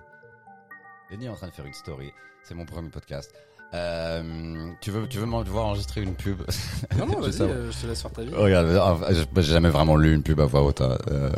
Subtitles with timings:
[1.12, 2.12] Lenny est en train de faire une story.
[2.44, 3.34] C'est mon premier podcast.
[3.74, 6.42] Euh, tu veux, tu veux me voir enregistrer une pub?
[6.98, 8.34] Non, non, Je vas-y, euh, je te laisse faire ta vie.
[8.34, 10.82] Regarde, euh, j'ai jamais vraiment lu une pub à voix haute.
[10.82, 10.98] hein.
[11.12, 11.30] Euh.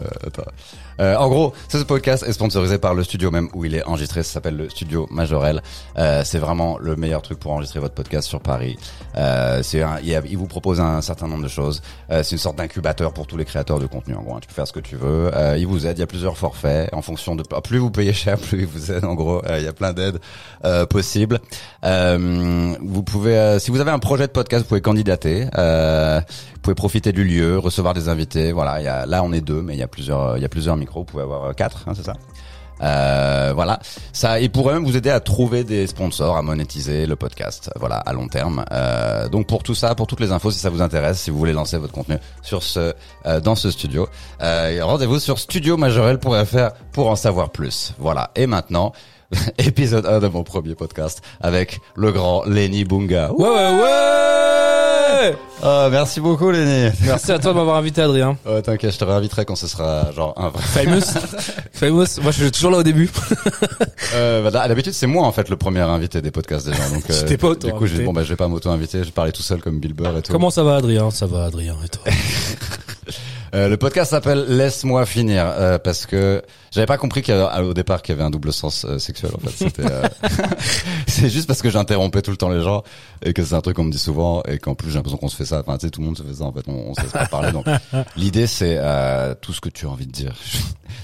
[1.01, 4.23] Euh, en gros, ce podcast est sponsorisé par le studio même où il est enregistré.
[4.23, 5.61] Ça s'appelle le studio Majorel.
[5.97, 8.77] Euh, c'est vraiment le meilleur truc pour enregistrer votre podcast sur Paris.
[9.17, 11.81] Euh, c'est un, il, vous propose un certain nombre de choses.
[12.11, 14.15] Euh, c'est une sorte d'incubateur pour tous les créateurs de contenu.
[14.15, 14.39] En gros, hein.
[14.41, 15.31] tu peux faire ce que tu veux.
[15.35, 15.97] Euh, il vous aide.
[15.97, 18.91] Il y a plusieurs forfaits en fonction de plus vous payez cher, plus il vous
[18.91, 19.03] aide.
[19.03, 20.19] En gros, il y a plein d'aides
[20.65, 21.39] euh, possibles.
[21.83, 22.20] Euh,
[22.81, 25.47] vous pouvez, euh, si vous avez un projet de podcast, vous pouvez candidater.
[25.57, 26.19] Euh,
[26.53, 28.51] vous pouvez profiter du lieu, recevoir des invités.
[28.51, 30.45] Voilà, il y a, là on est deux, mais il y a plusieurs, il y
[30.45, 31.01] a plusieurs micros.
[31.01, 32.13] Vous pouvez avoir euh, quatre, hein, c'est ça.
[32.81, 33.79] Euh, voilà,
[34.11, 37.97] ça il pourrait même vous aider à trouver des sponsors, à monétiser le podcast, voilà,
[37.97, 38.65] à long terme.
[38.71, 41.37] Euh, donc pour tout ça, pour toutes les infos, si ça vous intéresse, si vous
[41.37, 42.93] voulez lancer votre contenu sur ce,
[43.25, 44.07] euh, dans ce studio,
[44.41, 47.93] euh, rendez-vous sur studiomajorel.fr pour en savoir plus.
[47.99, 48.31] Voilà.
[48.35, 48.93] Et maintenant,
[49.57, 53.31] épisode 1 de mon premier podcast avec le grand Lenny Bunga.
[53.33, 56.91] Ouais, ouais, ouais Ah, merci beaucoup Lenny.
[57.03, 58.37] Merci à toi de m'avoir invité, Adrien.
[58.45, 60.61] Oh, t'inquiète, je te réinviterai quand ce sera genre un vrai.
[60.61, 61.01] Famous.
[61.73, 62.21] Famous.
[62.21, 63.09] Moi, je suis toujours là au début.
[64.13, 66.89] Euh, bah, d'habitude, c'est moi en fait le premier invité des podcasts des gens.
[66.93, 69.31] Donc, euh, T'es pas du coup, dit, bon bah je vais pas m'auto-inviter, je parlais
[69.31, 70.31] tout seul comme Bill Burr et tout.
[70.31, 71.11] Comment ça va, Adrien?
[71.11, 72.03] Ça va, Adrien, et toi?
[73.53, 76.41] Euh, le podcast s'appelle Laisse-moi finir euh, parce que
[76.71, 78.97] j'avais pas compris qu'il y avait, au départ qu'il y avait un double sens euh,
[78.97, 79.65] sexuel en fait.
[79.65, 80.07] C'était euh,
[81.07, 82.83] c'est juste parce que j'interrompais tout le temps les gens
[83.21, 85.27] et que c'est un truc qu'on me dit souvent et qu'en plus j'ai l'impression qu'on
[85.27, 85.59] se fait ça.
[85.59, 86.63] Enfin tu sais tout le monde se fait ça en fait.
[86.67, 87.51] On, on se laisse pas parler.
[87.51, 87.65] Donc
[88.15, 90.33] l'idée c'est euh, tout ce que tu as envie de dire,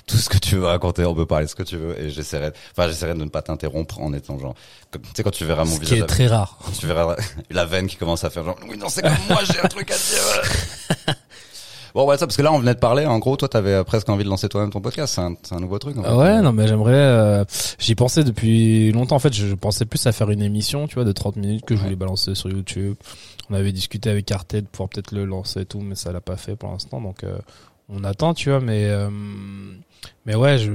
[0.05, 2.51] tout ce que tu veux raconter, on peut parler ce que tu veux et j'essaierai.
[2.71, 4.55] Enfin j'essaierai de ne pas t'interrompre en étant genre
[4.89, 5.99] comme tu sais quand tu verras mon Ce qui visage.
[5.99, 6.57] est très rare.
[6.79, 7.17] Tu verras
[7.49, 9.91] la veine qui commence à faire genre oui non c'est comme moi j'ai un truc
[9.91, 11.15] à dire.
[11.97, 13.83] Bon ouais ça parce que là on venait de parler en gros toi t'avais euh,
[13.83, 16.11] presque envie de lancer toi-même ton podcast c'est un, un nouveau truc en fait.
[16.11, 16.93] Ouais, non, mais j'aimerais.
[16.93, 17.43] euh,
[17.79, 19.15] J'y pensais depuis longtemps.
[19.15, 21.75] En fait, je pensais plus à faire une émission, tu vois, de 30 minutes que
[21.75, 22.93] je voulais balancer sur YouTube.
[23.49, 26.21] On avait discuté avec Arte de pouvoir peut-être le lancer et tout, mais ça l'a
[26.21, 27.01] pas fait pour l'instant.
[27.01, 27.35] Donc, euh,
[27.89, 28.59] on attend, tu vois.
[28.59, 29.09] Mais, euh,
[30.27, 30.71] mais ouais, je,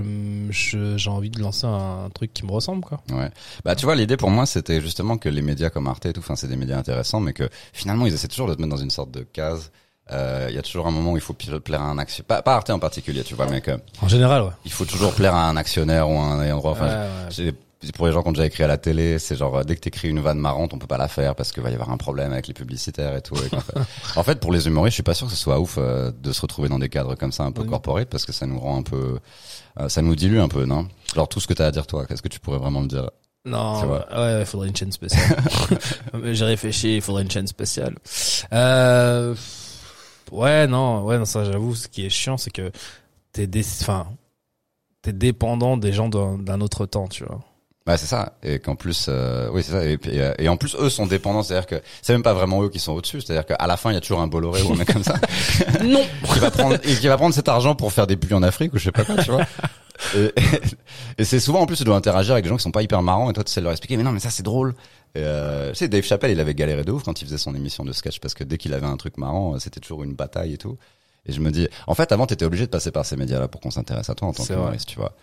[0.50, 3.00] je- j'ai envie de lancer un, truc qui me ressemble, quoi.
[3.12, 3.31] Ouais.
[3.65, 6.21] Bah tu vois l'idée pour moi c'était justement que les médias comme Arte et tout
[6.21, 8.83] enfin c'est des médias intéressants mais que finalement ils essaient toujours de te mettre dans
[8.83, 9.71] une sorte de case.
[10.11, 12.27] Euh, Il y a toujours un moment où il faut pla- plaire à un actionnaire,
[12.27, 13.71] pas, pas Arte en particulier, tu vois, mais que
[14.03, 14.51] En général, ouais.
[14.65, 16.73] il faut toujours plaire à un actionnaire ou à un ayant droit.
[16.73, 17.07] Enfin,
[17.39, 17.53] Ouais,
[17.97, 19.81] pour les gens qui ont déjà écrit à la télé, c'est genre euh, dès que
[19.81, 21.97] t'écris une vanne marrante, on peut pas la faire parce qu'il va y avoir un
[21.97, 23.35] problème avec les publicitaires et tout.
[23.37, 23.73] et qu'en fait-
[24.17, 26.33] en fait, pour les humoristes, je suis pas sûr que ce soit ouf euh, de
[26.33, 27.69] se retrouver dans des cadres comme ça un peu Oui.
[27.69, 29.19] corporate parce que ça nous rend un peu,
[29.81, 30.87] euh, ça nous dilue un peu, non?
[31.17, 33.11] Genre tout ce que t'as à dire toi, qu'est-ce que tu pourrais vraiment me dire?
[33.47, 33.83] Non,
[34.15, 35.37] ouais, il faudrait une chaîne spéciale.
[36.33, 37.97] J'ai réfléchi, il faudrait une chaîne spéciale.
[38.53, 39.34] Euh,
[40.32, 42.70] ouais, non, ouais, non, ça, j'avoue, ce qui est chiant, c'est que
[43.32, 44.06] t'es des, enfin,
[45.03, 47.41] t'es dépendant des gens d'un autre temps, tu vois.
[47.84, 50.76] Bah c'est ça, et qu'en plus, euh, oui c'est ça, et, euh, et en plus
[50.76, 53.66] eux sont dépendants, c'est-à-dire que c'est même pas vraiment eux qui sont au-dessus, c'est-à-dire qu'à
[53.66, 55.16] la fin il y a toujours un Bolloré ou un mec comme ça
[55.82, 56.04] Non.
[56.32, 58.72] qui va prendre et qui va prendre cet argent pour faire des pubs en Afrique
[58.72, 59.45] ou je sais pas quoi, tu vois.
[60.16, 60.33] Et,
[61.18, 63.03] et c'est souvent en plus tu dois interagir avec des gens qui sont pas hyper
[63.03, 64.74] marrants et toi tu sais leur expliquer mais non mais ça c'est drôle.
[65.16, 67.84] Euh, tu sais Dave Chappelle il avait galéré de ouf quand il faisait son émission
[67.84, 70.59] de sketch parce que dès qu'il avait un truc marrant c'était toujours une bataille et
[70.59, 70.78] tout.
[71.26, 73.47] Et je me dis en fait avant t'étais obligé de passer par ces médias là
[73.48, 75.14] pour qu'on s'intéresse à toi en tant qu'humoriste tu vois.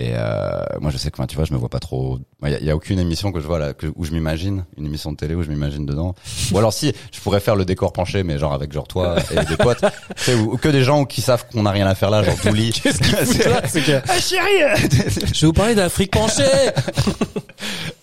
[0.00, 2.20] Et euh, moi, je sais que, tu vois, je me vois pas trop.
[2.44, 4.64] Il y, a- y a aucune émission que je vois là que, où je m'imagine,
[4.76, 6.14] une émission de télé où je m'imagine dedans.
[6.52, 9.44] Ou alors si, je pourrais faire le décor penché, mais genre avec genre toi et
[9.44, 9.80] des potes,
[10.16, 12.22] tu sais, ou, ou que des gens qui savent qu'on n'a rien à faire là,
[12.22, 12.36] genre.
[12.42, 14.78] Qu'est-ce fout là C'est que, ah chérie,
[15.34, 16.44] je vais vous parler d'Afrique penchée.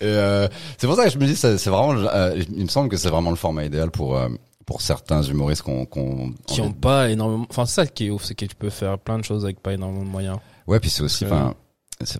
[0.02, 0.48] Euh,
[0.78, 3.10] c'est pour ça que je me dis, c'est vraiment, euh, il me semble que c'est
[3.10, 4.28] vraiment le format idéal pour euh,
[4.66, 7.46] pour certains humoristes qu'on qu'on qui ont pas énormément.
[7.50, 9.62] Enfin, c'est ça qui est ouf, c'est que tu peux faire plein de choses avec
[9.62, 10.38] pas énormément de moyens.
[10.68, 11.28] Ouais, puis c'est aussi, Euh.
[11.28, 11.54] enfin,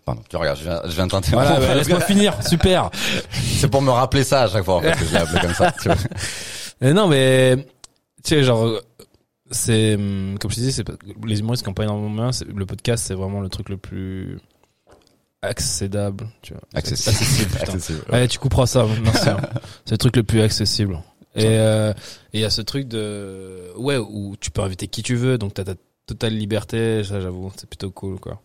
[0.04, 0.22] pardon.
[0.30, 1.48] Tu regardes, je viens, je viens de t'interrompre.
[1.48, 2.34] Voilà, bah, laisse-moi finir.
[2.48, 2.90] Super.
[3.32, 5.54] c'est pour me rappeler ça à chaque fois en fait, que je l'ai appelé comme
[5.54, 5.72] ça.
[5.82, 5.98] Tu vois.
[6.82, 7.58] Mais non, mais
[8.24, 8.82] tu sais, genre, euh,
[9.52, 10.86] c'est hum, comme je te dis, c'est
[11.26, 12.44] les humoristes qui ont pas énormément de moyens.
[12.54, 14.40] Le podcast, c'est vraiment le truc le plus
[15.42, 16.28] accessible.
[16.42, 16.64] Tu vois.
[16.74, 17.16] Accessible.
[17.16, 17.58] Accessible.
[17.62, 18.02] Accessible.
[18.12, 19.30] Ouais, tu couperas ça, merci.
[19.30, 19.38] hein.
[19.86, 21.00] C'est le truc le plus accessible.
[21.36, 21.92] Et euh,
[22.34, 25.38] et il y a ce truc de ouais où tu peux inviter qui tu veux,
[25.38, 25.74] donc t'as ta
[26.06, 27.04] totale liberté.
[27.04, 28.42] Ça, j'avoue, c'est plutôt cool, quoi.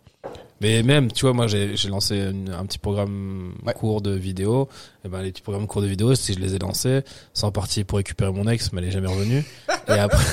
[0.60, 3.72] Mais même, tu vois, moi, j'ai lancé une- un petit programme Ouais.
[3.72, 4.68] court de vidéo.
[5.04, 7.02] Et ben, les petits programmes courts de vidéo, si je les ai lancés,
[7.32, 9.44] c'est en partie pour récupérer mon ex, mais elle est jamais revenue.
[9.88, 10.24] et après,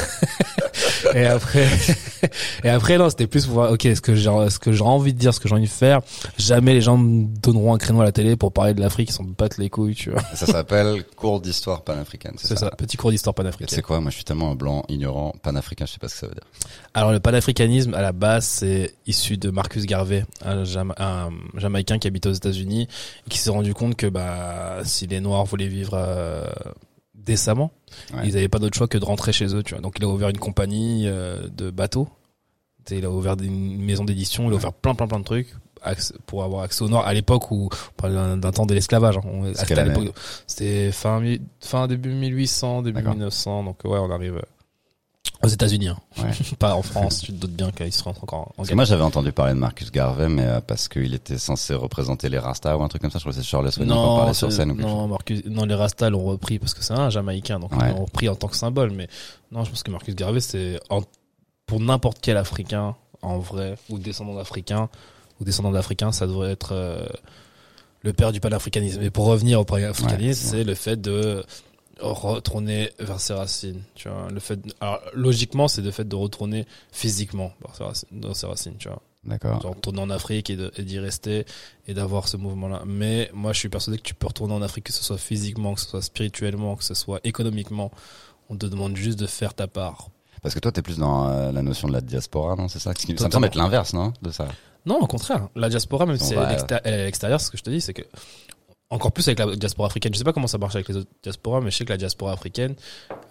[1.16, 1.68] et après,
[2.64, 5.14] et après, non, c'était plus pour voir, ok, ce que j'ai, ce que j'ai envie
[5.14, 6.02] de dire, ce que j'ai envie de faire?
[6.38, 9.14] Jamais les gens me donneront un créneau à la télé pour parler de l'Afrique, ils
[9.14, 10.22] s'en battent les couilles, tu vois.
[10.34, 12.34] Ça s'appelle cours d'histoire panafricaine.
[12.38, 12.70] C'est ça.
[12.72, 13.74] Petit cours d'histoire panafricaine.
[13.74, 14.00] C'est quoi?
[14.02, 16.34] Moi, je suis tellement un blanc, ignorant, panafricain, je sais pas ce que ça veut
[16.34, 16.44] dire.
[16.94, 22.00] Alors le panafricanisme à la base c'est issu de Marcus Garvey, un, Jama- un Jamaïcain
[22.00, 22.88] qui habite aux États-Unis
[23.30, 26.46] qui s'est rendu compte que bah si les Noirs voulaient vivre euh,
[27.16, 27.72] décemment,
[28.14, 28.22] Ouais.
[28.28, 29.64] ils n'avaient pas d'autre choix que de rentrer chez eux.
[29.64, 29.82] Tu vois.
[29.82, 32.08] Donc il a ouvert une compagnie euh, de bateaux,
[32.90, 35.54] il a ouvert une maison d'édition, il a ouvert plein plein plein de trucs
[36.26, 39.18] pour avoir accès au Nord à l'époque où on parlait d'un- temps de l'esclavage.
[39.18, 39.52] hein.
[40.48, 41.22] C'était fin
[41.62, 43.14] fin début 1800, début D'accord.
[43.14, 43.64] 1900.
[43.64, 44.42] Donc ouais on arrive euh,
[45.44, 45.90] aux États-Unis.
[45.90, 45.98] Hein.
[46.18, 46.32] Ouais.
[46.60, 49.54] Pas en France, tu te doutes bien qu'ils seront encore en moi, j'avais entendu parler
[49.54, 53.02] de Marcus Garvey, mais euh, parce qu'il était censé représenter les Rastas ou un truc
[53.02, 53.20] comme ça.
[53.20, 54.86] Je crois que c'est Charles Sweeney qui en parlait sur scène ou chose.
[54.86, 57.90] non, Marcus, non, les Rastas l'ont repris parce que c'est un Jamaïcain, donc Ouais.
[57.90, 58.92] ils l'ont repris en tant que symbole.
[58.92, 59.08] Mais
[59.52, 60.80] non, je pense que Marcus Garvey, c'est
[61.66, 64.90] pour n'importe quel Africain, en vrai, ou descendant d'Africain,
[65.40, 67.06] ou descendant d'Africain, ça devrait être euh,
[68.02, 69.02] le père du panafricanisme.
[69.02, 71.44] Et pour revenir au panafricanisme, Ouais, c'est le fait de
[72.00, 73.82] retourner vers ses racines.
[73.96, 78.08] Tu vois, le fait, alors, logiquement, c'est le fait de retourner physiquement vers ses racines,
[78.12, 79.62] dans ses racines, tu vois D'accord.
[79.62, 81.46] retourner en Afrique et d'y rester
[81.88, 82.84] et d'avoir ce mouvement-là.
[82.86, 85.74] Mais moi, je suis persuadé que tu peux retourner en Afrique, que ce soit physiquement,
[85.74, 87.92] que ce soit spirituellement, que ce soit économiquement.
[88.50, 90.10] On te demande juste de faire ta part.
[90.42, 92.94] Parce que toi, t'es plus dans euh, la notion de la diaspora, non C'est ça?
[92.96, 94.48] Ça me semble être l'inverse, non De ça.
[94.86, 95.50] Non, au contraire.
[95.56, 97.70] La diaspora, même si elle est l'exté- elle est à l'extérieur, ce que je te
[97.70, 98.04] dis, c'est que
[98.90, 100.14] encore plus avec la diaspora africaine.
[100.14, 101.98] Je sais pas comment ça marche avec les autres diasporas, mais je sais que la
[101.98, 102.76] diaspora africaine,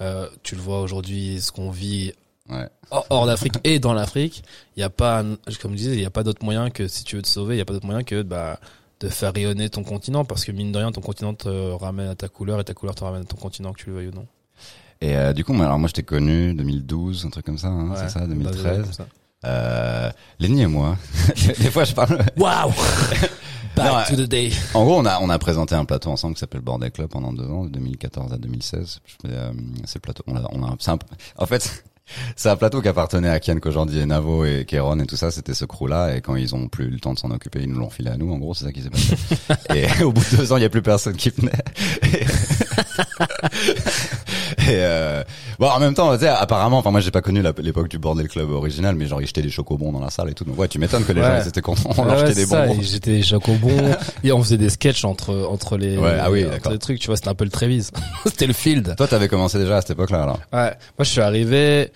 [0.00, 2.12] euh, tu le vois aujourd'hui, ce qu'on vit
[2.48, 2.68] Ouais.
[3.10, 4.44] hors d'Afrique et dans l'Afrique,
[4.76, 5.24] il y a pas,
[5.60, 7.56] comme je disais, il y a pas d'autre moyen que si tu veux te sauver,
[7.56, 8.60] il y a pas d'autre moyen que bah
[9.00, 12.14] de faire rayonner ton continent parce que mine de rien, ton continent te ramène à
[12.14, 14.12] ta couleur et ta couleur te ramène à ton continent que tu le veuilles ou
[14.14, 14.26] non.
[15.00, 17.90] Et euh, du coup, alors moi, je t'ai connu 2012, un truc comme ça, hein,
[17.90, 18.82] Ouais, c'est ça, bah, 2013.
[18.84, 19.06] comme ça.
[19.44, 20.96] Euh, Lenny et moi,
[21.58, 22.18] des fois, je parle.
[22.36, 22.72] Waouh!
[23.76, 24.50] Back Non, to the day.
[24.74, 27.32] En gros, on a on a présenté un plateau ensemble qui s'appelle Bordel Club pendant
[27.32, 29.00] deux ans, de 2014 à 2016.
[29.04, 29.52] Je fais, euh,
[29.84, 30.22] c'est le plateau.
[30.26, 30.98] On a, on a un-
[31.38, 31.84] en fait,
[32.36, 35.30] c'est un plateau qui appartenait à Kian Kojandi et Navo et Kéron et tout ça.
[35.30, 36.16] C'était ce crew-là.
[36.16, 38.10] Et quand ils ont plus eu le temps de s'en occuper, ils nous l'ont filé
[38.10, 38.32] à nous.
[38.32, 39.14] En gros, c'est ça qui s'est passé.
[39.74, 41.52] et au bout de deux ans, il y a plus personne qui venait.
[44.68, 45.22] Et, euh,
[45.58, 48.26] bon, en même temps, tu sais, apparemment, enfin moi j'ai pas connu l'époque du bordel
[48.28, 50.44] club original, mais genre ils jetaient des chocobons dans la salle et tout.
[50.44, 51.26] Donc ouais, tu m'étonnes que les Ouais.
[51.38, 52.80] gens ils étaient contents, on Ouais, leur jetait des c'est ça, bonbons.
[52.80, 53.94] et J'étais des chocobons
[54.24, 57.06] et on faisait des sketchs entre entre les Ouais, ah oui, entre les trucs, tu
[57.06, 57.90] vois, c'était un peu le Trévise.
[58.26, 58.94] c'était le field.
[58.96, 60.40] Toi, t'avais commencé déjà à cette époque-là, alors.
[60.52, 61.92] Ouais, moi je suis arrivé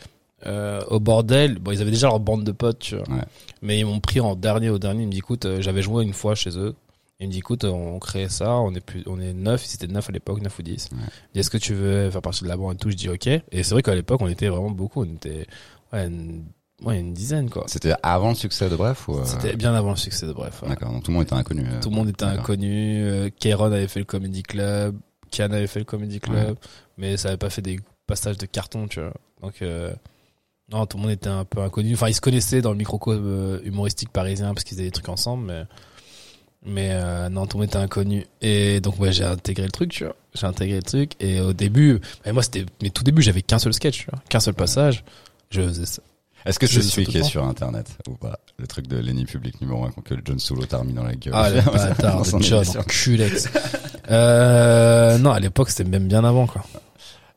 [0.46, 1.58] euh, au bordel.
[1.58, 3.08] Bon, ils avaient déjà leur bande de potes, tu vois.
[3.08, 3.22] Ouais.
[3.62, 5.02] Mais ils m'ont pris en dernier au dernier.
[5.02, 6.74] Ils me disent, écoute, euh, j'avais joué une fois chez eux.
[7.20, 8.54] Ils me disent, écoute, on crée ça.
[8.56, 9.64] On est plus, on est neuf.
[9.66, 10.88] Ils étaient neuf à l'époque, neuf ou dix.
[10.92, 11.38] Ouais.
[11.40, 12.90] Est-ce que tu veux faire partie de la bande et tout?
[12.90, 13.26] Je dis, ok.
[13.26, 15.02] Et c'est vrai qu'à l'époque, on était vraiment beaucoup.
[15.02, 15.46] On était,
[15.92, 16.44] ouais, une,
[16.82, 17.64] ouais, une dizaine, quoi.
[17.66, 20.62] C'était avant le succès de Bref ou euh, C'était bien avant le succès de Bref.
[20.62, 20.70] ouais.
[20.70, 21.64] D'accord, donc tout le monde était inconnu.
[21.66, 23.02] euh, Tout le monde était inconnu.
[23.04, 24.96] Euh, Kéron avait fait le Comedy Club.
[25.30, 26.56] Kian avait fait le Comedy Club.
[26.96, 29.12] Mais ça avait pas fait des passages de carton, tu vois.
[29.42, 29.92] Donc, euh,
[30.72, 31.94] non, tout le monde était un peu inconnu.
[31.94, 35.08] Enfin, ils se connaissaient dans le microcosme euh, humoristique parisien parce qu'ils faisaient des trucs
[35.08, 35.62] ensemble, mais,
[36.64, 38.26] mais euh, non, tout le monde était inconnu.
[38.40, 40.14] Et donc, ouais, j'ai intégré le truc, tu vois.
[40.34, 41.12] J'ai intégré le truc.
[41.20, 44.06] Et au début, mais moi, c'était, mes tout début, j'avais qu'un seul sketch.
[44.28, 45.04] Qu'un seul passage.
[45.50, 46.02] Je faisais ça.
[46.46, 48.38] Est-ce que c'est celui qui est sur internet ou pas?
[48.58, 51.34] Le truc de Lenny Public numéro 1 que John Solo t'a remis dans la gueule.
[51.36, 53.48] Ah, le bâtard de John, enculex.
[54.10, 56.64] euh, non, à l'époque, c'était même bien avant, quoi.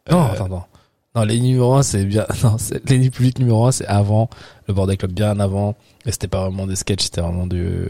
[0.09, 0.67] Non, Euh, attends, attends.
[1.15, 4.29] Non, les numéros 1, c'est bien, non, les publics numéro 1, c'est avant,
[4.67, 5.75] le bordel club bien avant,
[6.08, 7.88] et c'était pas vraiment des sketchs, c'était vraiment du,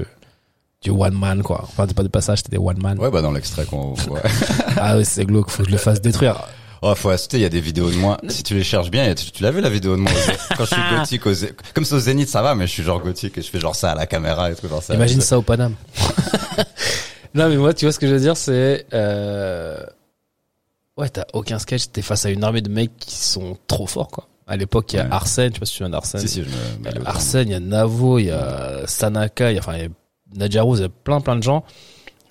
[0.82, 1.62] du one man, quoi.
[1.64, 3.00] Enfin, pas des passages, c'était des one man.
[3.00, 4.20] Ouais, bah dans l'extrait qu'on voit.
[4.78, 6.36] Ah oui, c'est glauque, faut que je le fasse détruire.
[6.82, 8.18] Oh, faut assister, il y a des vidéos de moi.
[8.28, 10.12] Si tu les cherches bien, tu, tu l'as vu la vidéo de moi
[10.58, 12.84] quand je suis gothique au Zé- Comme c'est au Zénith, ça va, mais je suis
[12.84, 14.68] genre gothique et je fais genre ça à la caméra et tout.
[14.68, 15.76] Genre ça, Imagine ça au Paname.
[17.34, 19.78] non, mais moi, tu vois ce que je veux dire, c'est, euh,
[20.98, 24.10] ouais, t'as aucun sketch, t'es face à une armée de mecs qui sont trop forts,
[24.10, 24.28] quoi.
[24.46, 25.12] À l'époque, il y a Ouais.
[25.12, 26.22] Arsène, tu vois si tu viens d'Arsène.
[26.22, 27.10] Si, si, je me autant.
[27.10, 29.86] Arsène, il y a Navo, il y a Sanaka, il y a, enfin, il y
[29.86, 29.90] a
[30.46, 31.64] il y a plein, plein de gens,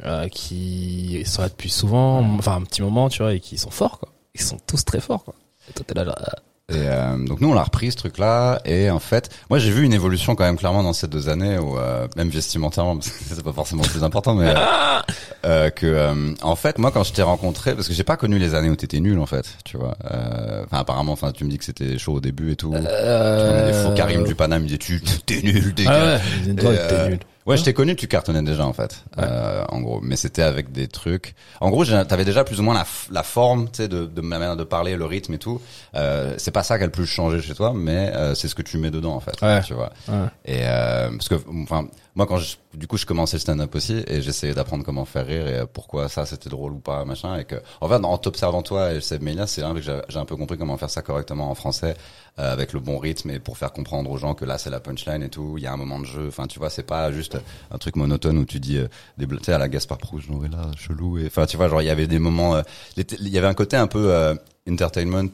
[0.05, 3.71] euh, qui sont là depuis souvent, enfin, un petit moment, tu vois, et qui sont
[3.71, 4.11] forts, quoi.
[4.35, 5.35] Ils sont tous très forts, quoi.
[5.69, 6.37] Et toi, t'es là, genre, ah.
[6.71, 8.61] Et euh, donc nous on l'a repris ce truc-là.
[8.65, 11.59] Et en fait moi j'ai vu une évolution quand même clairement dans ces deux années
[11.59, 14.55] où euh, même vestimentairement parce que c'est pas forcément le plus important mais euh,
[15.45, 18.39] euh, que euh, en fait moi quand je t'ai rencontré parce que j'ai pas connu
[18.39, 21.51] les années où t'étais nul en fait tu vois Euh, enfin apparemment enfin tu me
[21.51, 22.73] dis que c'était chaud au début et tout.
[22.73, 27.19] Euh, des faux Karim du Paname il disait tu t'es nul t'es Ah ouais, ils
[27.47, 30.01] Ouais, je t'ai connu, tu cartonnais déjà en fait, euh, en gros.
[30.01, 31.35] Mais c'était avec des trucs.
[31.61, 34.39] En gros, t'avais déjà plus ou moins la, la forme, tu sais, de, de ma
[34.39, 35.61] manière de parler, le rythme et tout.
[35.95, 38.55] Euh, c'est pas ça qui a le plus changé chez toi, mais euh, c'est ce
[38.55, 39.41] que tu mets dedans en fait.
[39.43, 39.61] Ouais.
[39.63, 39.93] Tu vois.
[40.09, 40.27] Ouais.
[40.45, 44.05] Et euh, parce que, enfin, moi quand je, du coup, je commençais le stand-up aussi
[44.07, 47.37] et j'essayais d'apprendre comment faire rire et euh, pourquoi ça c'était drôle ou pas, machin.
[47.39, 50.25] Et que, en fait, en t'observant toi et Seb Melia, c'est là que j'ai un
[50.25, 51.97] peu compris comment faire ça correctement en français,
[52.39, 54.81] euh, avec le bon rythme et pour faire comprendre aux gens que là c'est la
[54.81, 55.55] punchline et tout.
[55.59, 56.27] Il y a un moment de jeu.
[56.29, 57.37] Enfin, tu vois, c'est pas juste
[57.71, 60.43] un truc monotone où tu dis euh, des tu sais à la Gaspard Proust, genre
[60.43, 61.19] là chelou.
[61.19, 62.63] Et enfin, tu vois, genre il y avait des moments, euh,
[62.97, 64.35] il y avait un côté un peu euh,
[64.71, 65.29] entertainment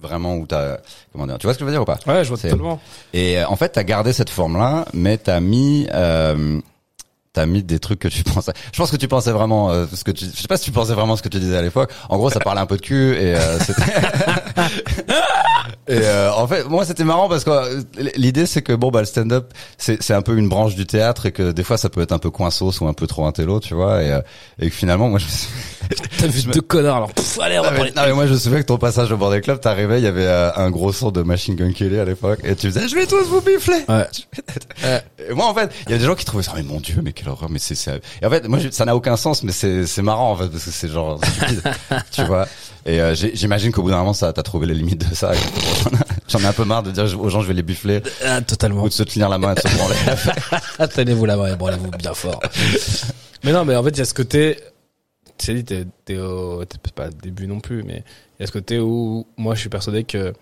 [0.00, 0.78] vraiment où t'as
[1.12, 1.98] comment dire tu vois ce que je veux dire ou pas?
[2.06, 2.80] Ouais, je vois totalement.
[3.12, 6.60] et euh, en fait, t'as gardé cette forme-là, mais t'as mis, euh,
[7.38, 8.52] t'as mis des trucs que tu pensais.
[8.72, 10.24] Je pense que tu pensais vraiment euh, ce que tu.
[10.24, 11.92] Je sais pas si tu pensais vraiment ce que tu disais à l'époque.
[12.08, 13.82] En gros, ça parlait un peu de cul et euh, c'était.
[15.88, 17.82] et euh, en fait, moi, c'était marrant parce que euh,
[18.16, 21.26] l'idée, c'est que bon, bah, le stand-up, c'est c'est un peu une branche du théâtre
[21.26, 23.60] et que des fois, ça peut être un peu coinsos ou un peu trop intello,
[23.60, 24.02] tu vois.
[24.02, 24.20] Et, euh,
[24.58, 25.48] et que finalement, moi, je me suis
[26.18, 28.32] T'as vu deux connards, alors, pff, allez, on va non mais, non, mais moi je
[28.32, 30.92] me souviens que ton passage au bordel club, t'arrivais, il y avait euh, un gros
[30.92, 33.84] son de Machine Gun Kelly à l'époque, et tu faisais, je vais tous vous bifler.
[33.88, 34.06] Ouais.
[35.30, 37.00] Et moi en fait, il y a des gens qui trouvaient ça, mais mon dieu,
[37.02, 38.00] mais quelle horreur, mais c'est c'est.
[38.22, 40.64] Et en fait, moi ça n'a aucun sens, mais c'est c'est marrant en fait parce
[40.64, 41.62] que c'est genre stupide,
[42.10, 42.46] tu vois.
[42.86, 45.32] Et euh, j'imagine qu'au bout d'un moment, ça t'as trouvé les limites de ça.
[46.28, 48.82] J'en ai un peu marre de dire aux gens je vais les bifler Ah, totalement.
[48.84, 50.90] ou de se tenir la main et de se branler.
[50.94, 52.40] Tenez-vous la main et branlez-vous bien fort.
[53.44, 54.58] mais non, mais en fait, il y a ce côté,
[55.38, 58.04] tu sais, t'es, t'es au, t'es pas au début non plus, mais
[58.38, 60.32] il y a ce côté où moi, je suis persuadé que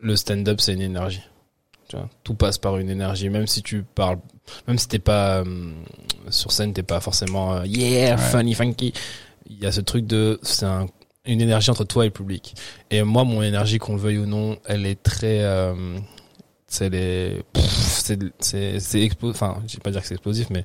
[0.00, 1.22] le stand-up, c'est une énergie.
[1.88, 4.18] Tu vois, tout passe par une énergie, même si tu parles,
[4.66, 5.70] même si t'es pas, euh,
[6.30, 8.20] sur scène, t'es pas forcément, euh, yeah, Ouais.
[8.20, 8.92] funny, funky.
[9.48, 10.86] Il y a ce truc de, c'est un-
[11.24, 12.54] une énergie entre toi et le public.
[12.90, 15.96] Et moi, mon énergie, qu'on le veuille ou non, elle est très, euh,
[16.66, 20.50] c'est les, pff, c'est, c'est, c'est expo, enfin, je vais pas dire que c'est explosif,
[20.50, 20.64] mais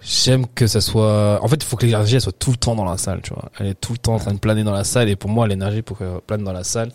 [0.00, 2.74] j'aime que ça soit, en fait, il faut que l'énergie, elle soit tout le temps
[2.74, 3.50] dans la salle, tu vois.
[3.58, 5.46] Elle est tout le temps en train de planer dans la salle, et pour moi,
[5.46, 6.90] l'énergie, pour qu'elle plane dans la salle,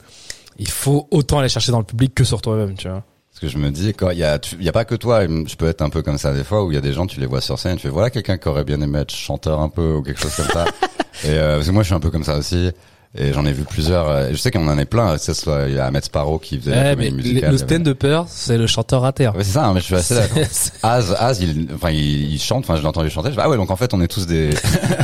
[0.58, 3.04] il faut autant aller chercher dans le public que sur toi-même, tu vois.
[3.32, 5.22] Parce que je me dis, quand il y a, tu- y a pas que toi,
[5.28, 7.06] je peux être un peu comme ça des fois, où il y a des gens,
[7.06, 9.60] tu les vois sur scène, tu fais, voilà quelqu'un qui aurait bien aimé être chanteur
[9.60, 10.66] un peu, ou quelque chose comme ça.
[11.24, 12.72] et euh, parce que moi, je suis un peu comme ça aussi.
[13.16, 14.08] Et j'en ai vu plusieurs.
[14.10, 15.16] euh, Je sais qu'on en est plein.
[15.16, 17.42] Que ce soit, il y a Ahmed Sparrow qui faisait la Ouais, comédie musicale.
[17.42, 19.28] le avait- stand-upper, c'est le chanteur raté.
[19.28, 20.44] Ouais, c'est ça, hein, mais je suis assez d'accord.
[20.52, 22.66] C'est- Az, Az, il, enfin, il, il chante.
[22.66, 23.30] Enfin, je l'ai entendu chanter.
[23.30, 24.52] Je fais, ah ouais, donc en fait, on est tous des,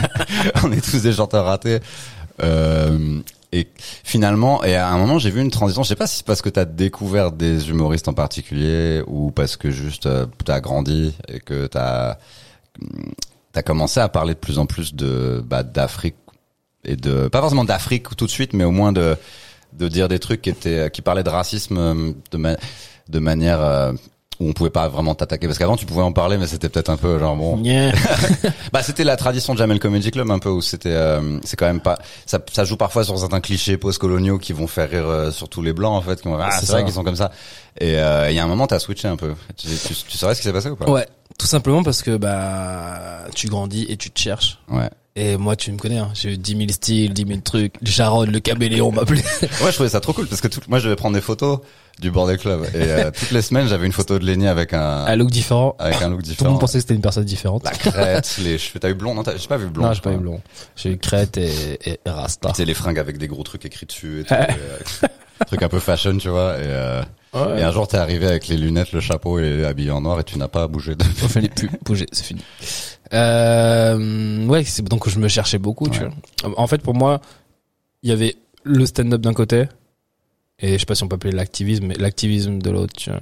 [0.63, 1.79] on est tous des chanteurs ratés.
[2.43, 3.19] Euh,
[3.51, 3.67] et
[4.03, 5.83] finalement, et à un moment, j'ai vu une transition.
[5.83, 9.57] Je sais pas si c'est parce que t'as découvert des humoristes en particulier ou parce
[9.57, 12.17] que juste euh, t'as grandi et que t'as
[13.51, 16.15] t'as commencé à parler de plus en plus de bah, d'Afrique
[16.85, 19.15] et de pas forcément d'Afrique tout de suite, mais au moins de
[19.73, 22.57] de dire des trucs qui étaient qui parlaient de racisme euh, de ma-
[23.09, 23.91] de manière euh,
[24.39, 26.89] où on pouvait pas vraiment t'attaquer parce qu'avant tu pouvais en parler mais c'était peut-être
[26.89, 27.91] un peu genre bon Yeah.
[28.73, 31.65] bah c'était la tradition de Jamel Comedy Club un peu où c'était euh, c'est quand
[31.67, 35.31] même pas ça, ça joue parfois sur certains clichés post-coloniaux qui vont faire rire euh,
[35.31, 36.85] sur tous les blancs en fait qui vont ah C'est c'est vrai ça.
[36.85, 37.31] qu'ils sont comme ça
[37.79, 40.33] et euh, il y a un moment t'as switché un peu tu, tu, tu saurais
[40.35, 40.89] ce qui s'est passé ou pas?
[40.89, 41.07] Ouais,
[41.39, 44.59] tout simplement parce que bah tu grandis et tu te cherches.
[44.69, 47.75] ouais Et moi, tu me connais, hein, j'ai eu 10 000 styles, 10 000 trucs.
[47.85, 49.21] Sharon, le caméléon m'appelait.
[49.61, 51.59] Ouais, je trouvais ça trop cool parce que tout, moi je devais prendre des photos
[51.99, 55.05] du bordel club et euh, toutes les semaines j'avais une photo de Lenny avec un
[55.05, 55.75] Un look différent.
[55.77, 56.49] avec un look Tout le différent.
[56.53, 57.63] monde pensait que c'était une personne différente.
[57.63, 58.79] La crête, les cheveux.
[58.79, 59.85] T'as eu blond Non, t'as- j'ai pas vu blond.
[59.85, 60.41] non, j'ai pas eu blond.
[60.75, 62.51] J'ai eu crête et, et Rasta.
[62.55, 64.33] Sais les fringues avec des gros trucs écrits dessus et tout.
[64.33, 65.07] et, euh,
[65.45, 66.55] truc un peu fashion, tu vois.
[66.57, 67.03] Et, euh,
[67.33, 67.59] Ouais.
[67.59, 70.23] et un jour t'es arrivé avec les lunettes, le chapeau et habillé en noir et
[70.23, 70.95] tu n'as pas bougé.
[70.95, 71.03] De...
[71.03, 72.41] Il fallait plus bouger, c'est fini.
[73.13, 76.09] Euh, ouais, c'est donc je me cherchais beaucoup, tu vois.
[76.57, 77.21] En fait, pour moi,
[78.01, 79.65] il y avait le stand-up d'un côté
[80.59, 83.21] et je sais pas si on peut appeler l'activisme, mais l'activisme de l'autre, tu vois.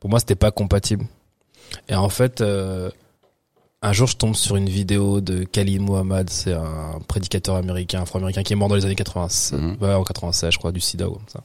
[0.00, 1.06] Pour moi, c'était pas compatible.
[1.88, 2.90] Et en fait, euh,
[3.82, 8.42] un jour, je tombe sur une vidéo de Khalid Mohammed, c'est un prédicateur américain, afro-américain
[8.42, 9.76] qui est mort dans les années 80, Mhm.
[9.80, 11.40] ouais, en 96, je crois, du sida ou comme ça.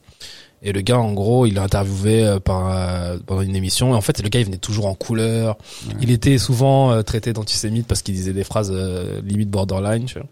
[0.63, 3.94] Et le gars, en gros, il est interviewé euh, par euh, pendant une émission.
[3.94, 5.58] Et en fait, le gars, il venait toujours en couleur.
[6.01, 10.06] Il était souvent euh, traité d'antisémite parce qu'il disait des phrases euh, limite borderline.
[10.06, 10.27] Tu vois.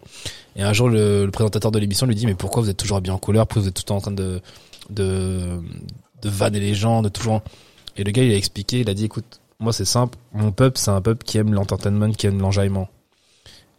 [0.56, 2.98] Et un jour, le, le présentateur de l'émission lui dit, mais pourquoi vous êtes toujours
[2.98, 3.46] habillé en couleur?
[3.46, 4.40] Pourquoi vous êtes tout le temps en train de
[4.90, 5.60] de
[6.22, 7.40] de vanner les gens, de toujours.
[7.96, 8.80] Et le gars, il a expliqué.
[8.80, 10.18] Il a dit, écoute, moi, c'est simple.
[10.32, 12.88] Mon peuple, c'est un peuple qui aime l'entertainment, qui aime l'enjaillement.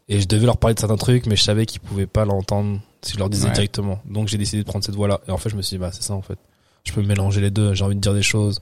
[0.10, 2.80] Et je devais leur parler de certains trucs, mais je savais qu'ils pouvaient pas l'entendre
[3.02, 3.54] si je leur disais Ouais.
[3.54, 4.00] directement.
[4.06, 5.22] Donc j'ai décidé de prendre cette voie-là.
[5.28, 6.38] Et en fait, je me suis dit, bah c'est ça en fait.
[6.84, 7.74] Je peux mélanger les deux.
[7.74, 8.60] J'ai envie de dire des choses.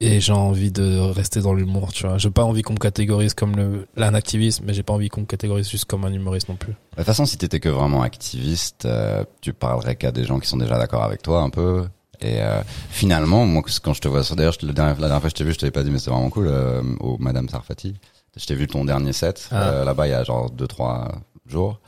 [0.00, 2.18] Et j'ai envie de rester dans l'humour, tu vois.
[2.18, 5.08] J'ai pas envie qu'on me catégorise comme le, là, un activiste, mais j'ai pas envie
[5.08, 6.72] qu'on me catégorise juste comme un humoriste non plus.
[6.72, 10.48] De toute façon, si t'étais que vraiment activiste, euh, tu parlerais qu'à des gens qui
[10.48, 11.84] sont déjà d'accord avec toi un peu.
[12.20, 15.34] Et euh, finalement, moi, quand je te vois sur, d'ailleurs, la dernière fois que je
[15.34, 17.94] t'ai vu, je t'avais pas dit, mais c'est vraiment cool, euh, au Madame Sarfati.
[18.36, 19.68] Je t'ai vu ton dernier set, Ah.
[19.70, 21.12] euh, là-bas, il y a genre deux, trois
[21.46, 21.80] jours.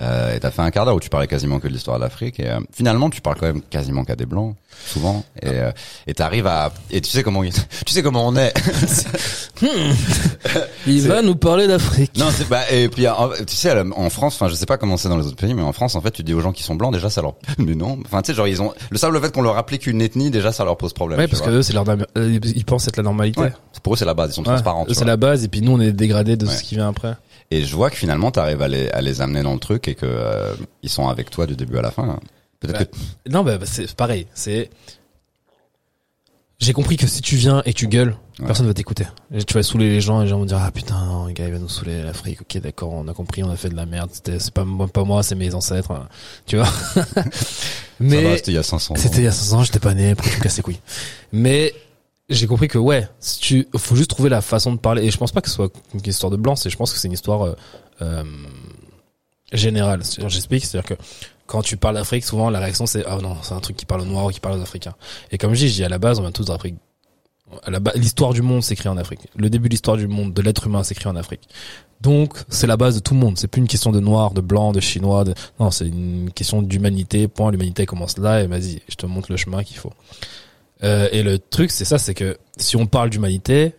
[0.00, 2.04] Euh, et t'as fait un quart d'heure où tu parlais quasiment que de l'histoire de
[2.04, 2.38] l'Afrique.
[2.40, 4.54] Et euh, finalement, tu parles quand même quasiment qu'à des blancs,
[4.86, 5.24] souvent.
[5.42, 5.72] Et euh,
[6.06, 7.52] et t'arrives à et tu sais comment il-
[7.86, 8.52] tu sais comment on est.
[10.86, 12.12] Il C'est- va nous parler d'Afrique.
[12.16, 14.96] Non, c'est bah et puis en- tu sais en France, enfin je sais pas comment
[14.96, 16.62] c'est dans les autres pays, mais en France en fait tu dis aux gens qui
[16.62, 19.20] sont blancs déjà ça leur mais non, enfin tu sais genre ils ont le simple
[19.20, 21.18] fait qu'on leur applique une ethnie déjà ça leur pose problème.
[21.18, 23.40] Ouais, parce que eux, c'est leur, euh, ils pensent être la normalité.
[23.40, 23.52] Ouais.
[23.82, 24.46] pour eux c'est la base, ils sont Ouais.
[24.48, 24.86] transparents.
[24.92, 26.54] c'est la base, et puis nous, on est dégradés de Ouais.
[26.54, 27.14] ce qui vient après.
[27.50, 29.94] Et je vois que finalement t'arrives à les à les amener dans le truc et
[29.94, 32.18] que euh, ils sont avec toi du début à la fin.
[32.60, 32.86] Peut-être Ouais.
[33.26, 34.26] que Non, bah, bah, c'est pareil.
[34.34, 34.68] C'est.
[36.60, 38.46] J'ai compris que si tu viens et tu gueules, Ouais.
[38.46, 39.04] personne va t'écouter.
[39.46, 41.46] Tu vas saouler les gens et les gens vont dire ah putain non, le gars
[41.46, 42.40] il va nous saouler l'Afrique.
[42.42, 44.10] Ok d'accord, on a compris, on a fait de la merde.
[44.12, 45.92] C'est pas moi, pas moi, c'est mes ancêtres.
[45.92, 46.08] hein.
[46.46, 46.68] Tu vois?
[48.00, 48.96] Mais c'était il y a 500 ans.
[48.96, 50.80] c'était il y a 500 ans, j'étais pas né, pourquoi tu me casses les couilles.
[51.32, 51.74] Mais
[52.28, 55.16] j'ai compris que ouais, si tu faut juste trouver la façon de parler et je
[55.16, 57.14] pense pas que ce soit une histoire de blanc, c'est je pense que c'est une
[57.14, 57.54] histoire euh,
[58.02, 58.24] euh,
[59.52, 60.02] générale.
[60.26, 61.02] J'explique, c'est-à-dire que
[61.46, 64.02] quand tu parles d'Afrique, souvent la réaction c'est ah non, c'est un truc qui parle
[64.02, 64.94] aux noirs ou qui parle aux africains.
[65.30, 66.76] Et comme je dis, je à la base, on vient tous d'Afrique.
[67.62, 69.20] À la l'histoire du monde s'écrit en Afrique.
[69.34, 71.48] Le début de l'histoire du monde, de l'être humain s'écrit en Afrique.
[72.02, 73.38] Donc, c'est la base de tout le monde.
[73.38, 75.24] C'est plus une question de noir, de blanc, de chinois.
[75.24, 75.34] De...
[75.58, 77.26] Non, c'est une question d'humanité.
[77.26, 77.50] Point.
[77.50, 79.92] L'humanité commence là et vas-y, je te montre le chemin qu'il faut.
[80.84, 83.74] Euh, et le truc, c'est ça, c'est que si on parle d'humanité,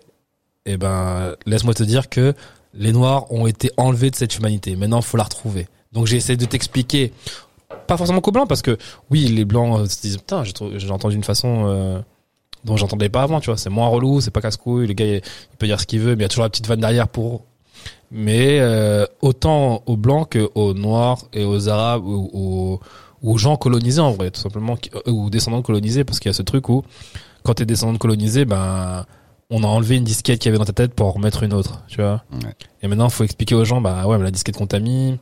[0.66, 2.34] eh ben, laisse-moi te dire que
[2.74, 4.76] les noirs ont été enlevés de cette humanité.
[4.76, 5.68] Maintenant, faut la retrouver.
[5.92, 7.14] Donc, j'ai essayé de t'expliquer.
[7.88, 8.78] Pas forcément qu'aux blancs, parce que
[9.10, 12.00] oui, les blancs euh, se disent putain, j'ai entendu une façon euh,
[12.64, 13.58] dont j'entendais pas avant, tu vois.
[13.58, 14.88] C'est moins relou, c'est pas casse-couille.
[14.88, 16.50] Le gars, il, il peut dire ce qu'il veut, mais il y a toujours la
[16.50, 17.46] petite vanne derrière pour.
[18.12, 22.80] Mais euh, autant aux blancs que aux noirs et aux arabes ou aux,
[23.24, 26.34] aux gens colonisés en vrai, tout simplement, euh, ou descendants de colonisés, parce qu'il y
[26.34, 26.84] a ce truc où
[27.44, 29.06] quand t'es descendant de colonisé, ben
[29.50, 31.54] on a enlevé une disquette qu'il y avait dans ta tête pour en remettre une
[31.54, 32.24] autre, tu vois.
[32.32, 32.54] Ouais.
[32.82, 35.18] Et maintenant, faut expliquer aux gens, bah ouais, mais la disquette qu'on t'a mis,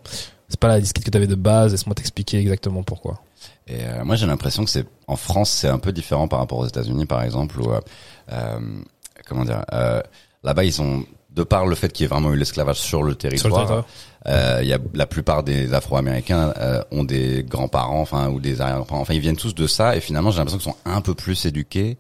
[0.50, 1.72] c'est pas la disquette que t'avais de base.
[1.72, 3.22] Laisse-moi t'expliquer exactement pourquoi.
[3.68, 6.60] Et euh, moi, j'ai l'impression que c'est en France, c'est un peu différent par rapport
[6.60, 7.80] aux États-Unis, par exemple, où euh,
[8.32, 8.60] euh,
[9.28, 9.64] comment dire,
[10.44, 13.12] là-bas, ils ont de par le fait qu'il y ait vraiment eu l'esclavage sur le
[13.12, 13.86] Sur le territoire, territoire.
[14.28, 19.02] Euh, y a la plupart des Afro-Américains euh, ont des grands-parents, enfin ou des arrière-grands-parents,
[19.02, 21.46] enfin ils viennent tous de ça, et finalement, j'ai l'impression qu'ils sont un peu plus
[21.46, 21.98] éduqués.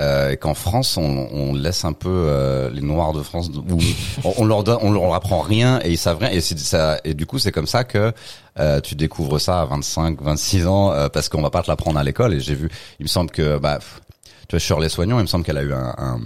[0.00, 3.78] Euh, qu'en France, on, on laisse un peu euh, les Noirs de France, où
[4.38, 6.30] on, leur donne, on leur apprend rien et ils savent rien.
[6.30, 8.12] Et ça, et du coup, c'est comme ça que
[8.58, 11.98] euh, tu découvres ça à 25, 26 ans, euh, parce qu'on va pas te l'apprendre
[11.98, 12.32] à l'école.
[12.32, 13.78] Et j'ai vu, il me semble que, bah,
[14.48, 16.18] tu vois, Shirley Soignon, il me semble qu'elle a eu un, un,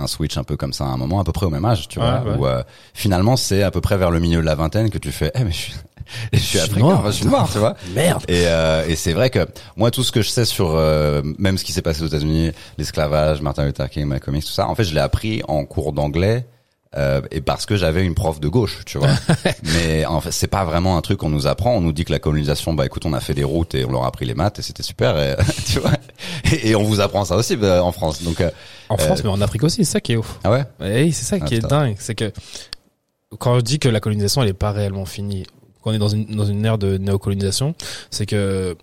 [0.00, 1.88] un switch un peu comme ça à un moment, à peu près au même âge,
[1.88, 2.36] tu vois, ouais.
[2.36, 2.62] où euh,
[2.94, 5.44] finalement c'est à peu près vers le milieu de la vingtaine que tu fais, eh
[5.44, 5.74] mais je suis,
[6.32, 7.02] je suis africain, noir.
[7.06, 7.76] je suis noir, tu vois.
[7.94, 8.22] Merde.
[8.28, 11.58] Et, euh, et c'est vrai que moi, tout ce que je sais sur euh, même
[11.58, 14.74] ce qui s'est passé aux États-Unis, l'esclavage, Martin Luther King, Malcolm X, tout ça, en
[14.74, 16.46] fait, je l'ai appris en cours d'anglais.
[16.96, 19.10] Euh, et parce que j'avais une prof de gauche, tu vois.
[19.74, 21.76] Mais en fait, c'est pas vraiment un truc qu'on nous apprend.
[21.76, 23.92] On nous dit que la colonisation, bah écoute, on a fait des routes et on
[23.92, 25.16] leur a appris les maths et c'était super.
[25.18, 25.92] Et, tu vois.
[26.52, 28.22] Et, et on vous apprend ça aussi bah, en France.
[28.24, 28.50] Donc euh,
[28.88, 30.40] En France, Euh, mais en Afrique aussi, c'est ça qui est ouf.
[30.42, 30.64] ah ouais?
[31.06, 32.32] Et c'est ça Ah, qui est dingue, c'est que
[33.38, 35.44] quand je dis que la colonisation elle est pas réellement finie,
[35.82, 37.76] qu'on est dans une dans une ère de néocolonisation,
[38.10, 38.76] c'est que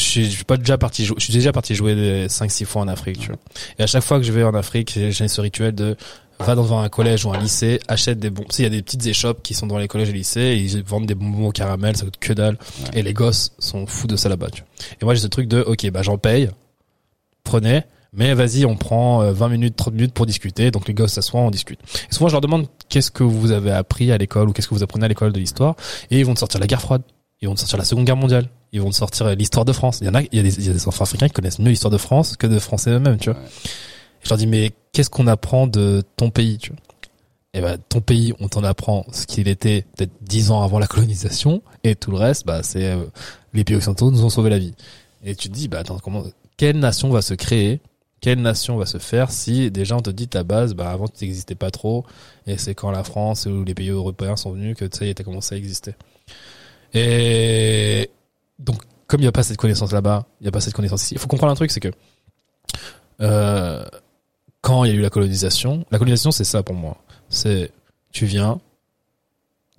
[0.00, 2.88] je suis, pas déjà parti jouer, je suis déjà parti jouer 5 6 fois en
[2.88, 3.38] Afrique, tu vois.
[3.78, 5.96] Et à chaque fois que je vais en Afrique, j'ai ce rituel de
[6.44, 8.44] va dans un collège ou un lycée, achète des bons.
[8.58, 10.82] Il y a des petites échoppes qui sont dans les collèges et lycées, et ils
[10.82, 12.58] vendent des bonbons au caramel, ça coûte que dalle.
[12.92, 14.48] Et les gosses sont fous de ça là-bas.
[15.00, 16.50] Et moi j'ai ce truc de, ok, bah j'en paye,
[17.44, 17.82] prenez,
[18.12, 20.70] mais vas-y, on prend euh, 20 minutes, 30 minutes pour discuter.
[20.70, 21.80] Donc les gosses s'assoient, on discute.
[22.10, 24.74] Et souvent je leur demande qu'est-ce que vous avez appris à l'école ou qu'est-ce que
[24.74, 25.76] vous apprenez à l'école de l'histoire,
[26.10, 27.02] et ils vont te sortir la guerre froide,
[27.40, 29.98] ils vont te sortir la Seconde Guerre mondiale, ils vont te sortir l'histoire de France.
[30.00, 31.34] Il y en a, il y a des, il y a des enfants africains qui
[31.34, 33.40] connaissent mieux l'histoire de France que de Français eux-mêmes, tu vois.
[33.40, 33.48] Ouais.
[34.22, 36.80] Je leur dis mais qu'est-ce qu'on apprend de ton pays, tu vois?
[37.52, 40.86] Et ben ton pays, on t'en apprend ce qu'il était peut-être dix ans avant la
[40.86, 43.04] colonisation, et tout le reste, bah c'est euh,
[43.54, 44.72] les pays occidentaux nous ont sauvé la vie.
[45.24, 46.22] Et tu te dis, bah attends, comment,
[46.56, 47.80] quelle nation va se créer?
[48.20, 51.24] Quelle nation va se faire si déjà on te dit ta base, bah avant tu
[51.24, 52.04] n'existais pas trop,
[52.46, 55.24] et c'est quand la France ou les pays européens sont venus que ça y est,
[55.24, 55.94] commencé à exister.
[56.94, 58.10] Et
[58.58, 61.02] donc, comme il n'y a pas cette connaissance là-bas, il n'y a pas cette connaissance
[61.02, 61.90] ici, il faut comprendre un truc, c'est que
[63.20, 63.84] euh,
[64.60, 66.96] quand il y a eu la colonisation, la colonisation c'est ça pour moi.
[67.28, 67.72] C'est,
[68.12, 68.60] tu viens,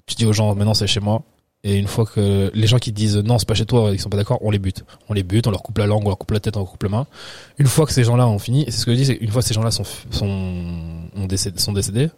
[0.06, 1.24] tu dis aux gens, maintenant c'est chez moi,
[1.64, 4.10] et une fois que les gens qui disent non, c'est pas chez toi, ils sont
[4.10, 4.84] pas d'accord, on les bute.
[5.10, 6.72] On les bute, on leur coupe la langue, on leur coupe la tête, on leur
[6.72, 7.08] coupe la main.
[7.60, 9.42] Une fois que ces gens-là ont fini, c'est ce que je dis, c'est une fois
[9.42, 11.10] que ces gens-là sont, sont,
[11.58, 12.10] sont décédés,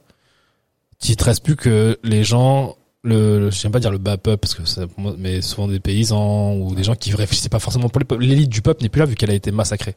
[1.06, 4.40] il te reste plus que les gens, le, je j'aime pas dire le bas peuple,
[4.40, 4.84] parce que ça,
[5.18, 8.84] mais souvent des paysans ou des gens qui réfléchissaient pas forcément pour l'élite du peuple
[8.84, 9.96] n'est plus là vu qu'elle a été massacrée.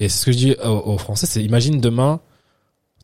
[0.00, 2.20] Et c'est ce que je dis aux, Français, c'est imagine demain,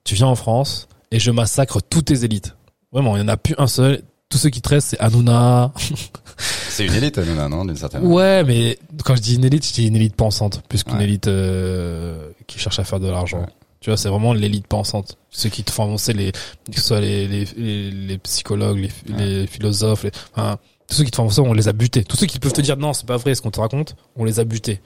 [0.05, 2.57] tu viens en France et je massacre toutes tes élites.
[2.93, 5.73] Vraiment, il y en a plus un seul tous ceux qui te restent, c'est Hanouna.
[6.39, 8.17] c'est une élite, Hanouna, non, d'une certaine manière.
[8.17, 11.27] Ouais, mais quand je dis une élite, je dis une élite pensante, plus qu'une élite
[11.27, 13.47] euh, qui cherche à faire de l'argent.
[13.83, 15.19] Tu vois, c'est vraiment l'élite pensante.
[15.31, 19.47] Ceux qui te font avancer, les, que ce soit les, les, les, psychologues, les, les
[19.49, 22.05] philosophes, les, enfin, tous ceux qui te font avancer, on les a butés.
[22.05, 24.25] Tous ceux qui peuvent te dire non, c'est pas vrai ce qu'on te raconte, on
[24.25, 24.81] les a butés.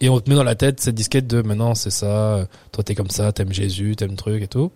[0.00, 2.96] Et on te met dans la tête cette disquette de maintenant c'est ça, toi t'es
[2.96, 4.72] comme ça, t'aimes Jésus, t'aimes truc et tout.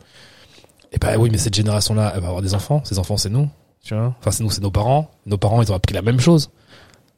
[0.93, 2.83] Et bah oui, mais cette génération-là, elle va avoir des enfants.
[2.85, 3.51] Ces enfants, c'est nous.
[3.83, 5.11] Tu vois enfin, c'est nous, c'est nos parents.
[5.27, 6.51] Nos parents, ils ont appris la même chose.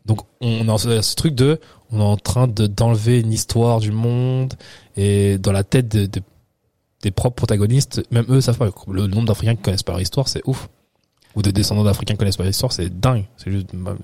[0.06, 1.60] Donc, on a ce truc de,
[1.92, 4.54] on est en train de d'enlever une histoire du monde
[4.96, 6.22] et dans la tête de,
[7.02, 8.70] des propres protagonistes, même eux savent pas.
[8.88, 10.68] Le nombre d'Africains qui connaissent pas leur histoire, c'est ouf.
[11.36, 13.24] Ou de descendants d'Africains qui connaissent pas leur histoire, c'est dingue.
[13.36, 13.96] C'est juste, bah,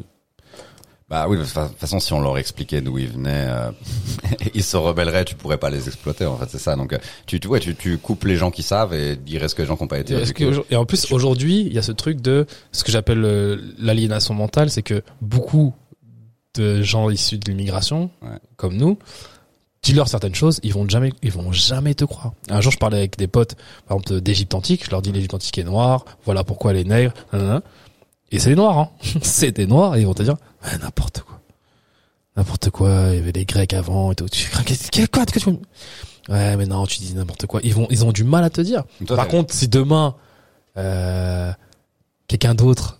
[1.11, 3.70] bah oui, de toute façon, si on leur expliquait d'où ils venaient, euh,
[4.54, 6.76] ils se rebelleraient, tu pourrais pas les exploiter, en fait, c'est ça.
[6.76, 9.54] Donc, euh, tu, tu, ouais, tu, tu coupes les gens qui savent et il reste
[9.54, 10.16] que les gens qui n'ont pas été
[10.70, 14.33] Et en plus, aujourd'hui, il y a ce truc de ce que j'appelle euh, l'aliénation
[14.33, 15.74] mentale, c'est que beaucoup
[16.54, 18.11] de gens issus de l'immigration,
[18.57, 18.98] comme nous,
[19.85, 22.33] dis-leur certaines choses, ils vont jamais, ils vont jamais te croire.
[22.49, 23.55] Un jour, je parlais avec des potes,
[23.87, 26.85] par exemple, d'Égypte antique, je leur dis l'Égypte antique est noire, voilà pourquoi elle est
[26.85, 27.12] nègre,
[28.33, 28.90] et c'est des noirs, hein.
[29.23, 30.37] c'est des noirs, et ils vont te dire,
[30.83, 31.40] n'importe quoi.
[32.37, 34.27] N'importe quoi, il y avait des Grecs avant et tout.
[34.53, 34.62] Quoi,
[36.29, 37.61] Ouais, mais non, tu dis n'importe quoi.
[37.62, 38.85] Ils vont, ils ont du mal à te dire.
[39.07, 40.16] Par contre, si demain,
[40.77, 41.53] euh,
[42.27, 42.99] quelqu'un d'autre,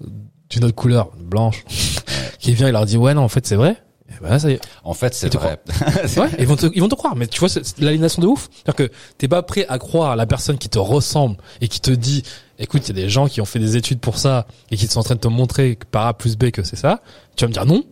[0.51, 1.65] d'une autre couleur, blanche,
[2.39, 3.83] qui vient et leur dit, ouais, non, en fait, c'est vrai.
[4.11, 4.61] Eh ben, ça y est.
[4.83, 5.59] En fait, c'est vrai.
[6.17, 7.17] ouais, ils vont te, ils vont te croire.
[7.17, 8.49] Mais tu vois, c'est l'aliénation de ouf.
[8.53, 11.91] C'est-à-dire que t'es pas prêt à croire la personne qui te ressemble et qui te
[11.91, 12.23] dit,
[12.59, 14.87] écoute, il y a des gens qui ont fait des études pour ça et qui
[14.87, 17.01] sont en train de te montrer par A plus B que c'est ça.
[17.37, 17.83] Tu vas me dire non.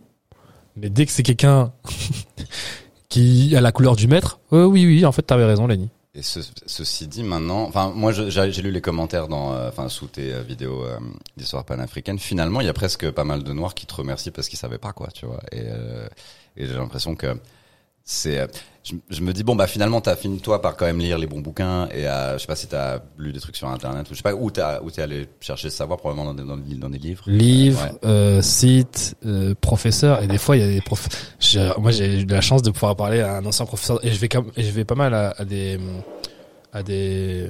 [0.75, 1.71] Mais dès que c'est quelqu'un
[3.09, 5.89] qui a la couleur du maître, euh, oui, oui, en fait, t'avais raison, Lenny.
[6.15, 10.31] Et ceci dit, maintenant, enfin, moi, j'ai lu les commentaires dans, euh, enfin, sous tes
[10.31, 10.99] euh, vidéos euh,
[11.37, 12.19] d'histoire panafricaine.
[12.19, 14.77] Finalement, il y a presque pas mal de noirs qui te remercient parce qu'ils savaient
[14.77, 15.41] pas quoi, tu vois.
[15.51, 15.63] Et,
[16.55, 17.35] et j'ai l'impression que
[18.03, 18.47] c'est
[18.83, 21.39] je, me dis bon bah finalement t'as fini toi par quand même lire les bons
[21.39, 24.17] bouquins et euh, je sais pas si t'as lu des trucs sur internet ou je
[24.17, 26.97] sais pas où t'as où t'es allé chercher ce savoir probablement dans, dans, dans des
[26.97, 27.23] livres.
[27.27, 31.07] Livres euh, sites euh, professeurs et des fois il y a des profs
[31.77, 34.19] moi j'ai eu de la chance de pouvoir parler à un ancien professeur et je
[34.19, 35.79] vais comme je vais pas mal à, des
[36.73, 37.47] à des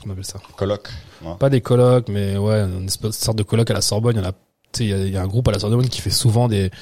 [0.00, 0.40] comment on appelle ça?
[0.56, 0.90] Colloques
[1.38, 4.16] pas des colloques mais ouais une sorte de colloque à la Sorbonne.
[4.16, 4.38] Il y en a tu
[4.78, 6.48] sais il y a, il y a un groupe à la Sorbonne qui fait souvent
[6.48, 6.72] des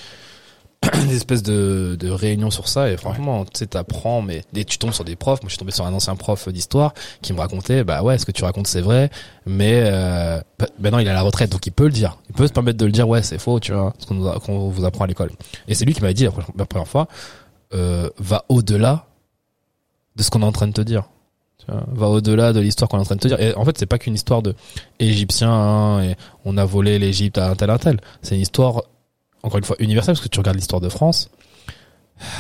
[1.09, 4.79] des espèces de, de réunions sur ça et franchement tu sais t'apprends mais dès tu
[4.79, 5.43] tombes sur des profs.
[5.43, 8.27] Moi je suis tombé sur un ancien prof d'histoire qui me racontait bah ouais ce
[8.27, 9.11] que tu racontes c'est vrai
[9.47, 12.19] mais euh, bah, maintenant il est à la retraite donc il peut le dire.
[12.29, 14.85] Il peut se permettre de le dire ouais c'est faux tu vois ce qu'on vous
[14.85, 15.31] apprend à l'école.
[15.69, 17.09] Et c'est lui qui m'avait dit la première fois
[17.75, 19.07] euh, va au-delà
[20.17, 21.05] de ce qu'on est en train de te dire.
[21.67, 23.41] Va au-delà de l'histoire qu'on est en train de te dire.
[23.41, 24.55] Et en fait c'est pas qu'une histoire de
[24.99, 28.01] égyptiens hein, et on a volé l'Égypte à un tel un tel.
[28.23, 28.83] C'est une histoire
[29.45, 31.31] encore une fois universel parce que tu regardes l'histoire de France,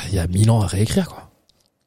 [0.08, 1.30] il y a mille ans à réécrire quoi.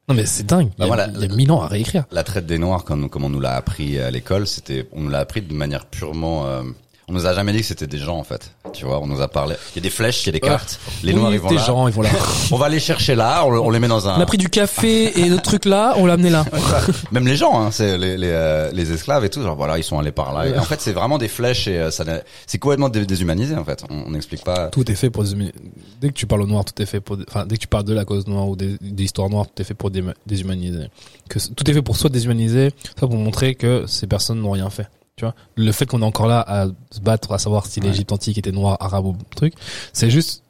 [0.08, 0.68] Non mais c'est dingue.
[0.68, 2.04] Bah il, y a, voilà, il y a mille ans à réécrire.
[2.10, 5.10] La traite des Noirs, comme, comme on nous l'a appris à l'école, c'était, on nous
[5.10, 6.62] l'a appris de manière purement euh,
[7.08, 8.52] on nous a jamais dit que c'était des gens en fait.
[8.74, 9.56] Tu vois, on nous a parlé.
[9.72, 10.78] Il y a des flèches, il y a des cartes.
[11.02, 11.64] Les noirs ils vont des là.
[11.64, 12.10] gens ils vont là.
[12.52, 14.18] on va les chercher là, on, les met dans un.
[14.18, 16.44] On a pris du café et d'autres trucs là, on l'a amené là.
[17.12, 19.42] Même les gens, hein, c'est les les, euh, les, esclaves et tout.
[19.42, 20.46] Genre voilà, ils sont allés par là.
[20.46, 22.04] Et en fait, c'est vraiment des flèches et euh, ça
[22.46, 23.84] c'est complètement déshumanisé en fait.
[23.88, 24.68] On n'explique pas.
[24.68, 25.54] Tout est fait pour déshumaniser.
[26.02, 27.16] Dès que tu parles au noir, tout est fait pour.
[27.26, 29.62] Enfin, dès que tu parles de la cause noire ou des, des histoires noires, tout
[29.62, 30.88] est fait pour déshumaniser.
[31.30, 34.68] Que tout est fait pour soit déshumaniser, soit pour montrer que ces personnes n'ont rien
[34.68, 34.88] fait.
[35.18, 38.12] Tu vois, le fait qu'on est encore là à se battre, à savoir si l'Égypte
[38.12, 39.52] antique était noire, arabe ou truc,
[39.92, 40.44] c'est juste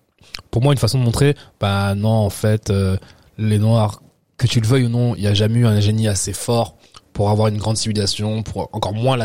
[0.50, 2.98] pour moi une façon de montrer, bah non, en fait, euh,
[3.38, 4.02] les noirs,
[4.37, 6.76] que tu le veuilles ou non, il y a jamais eu un génie assez fort
[7.14, 9.24] pour avoir une grande civilisation, pour encore moins la,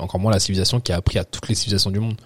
[0.00, 2.16] encore moins la civilisation qui a appris à toutes les civilisations du monde.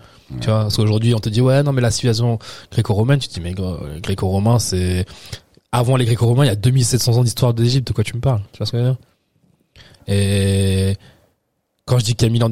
[0.41, 2.39] Tu vois, parce qu'aujourd'hui on te dit ouais non mais la civilisation
[2.73, 3.55] gréco-romaine, tu te dis mais
[4.03, 5.07] gréco-romain c'est
[5.73, 8.43] avant les gréco-romains il y a 2700 ans d'histoire d'Égypte, de quoi tu me parles?
[8.53, 8.99] Tu vois ce que je veux dire?
[10.09, 10.97] Et
[11.89, 12.49] quand je dis qu'il y a mille ans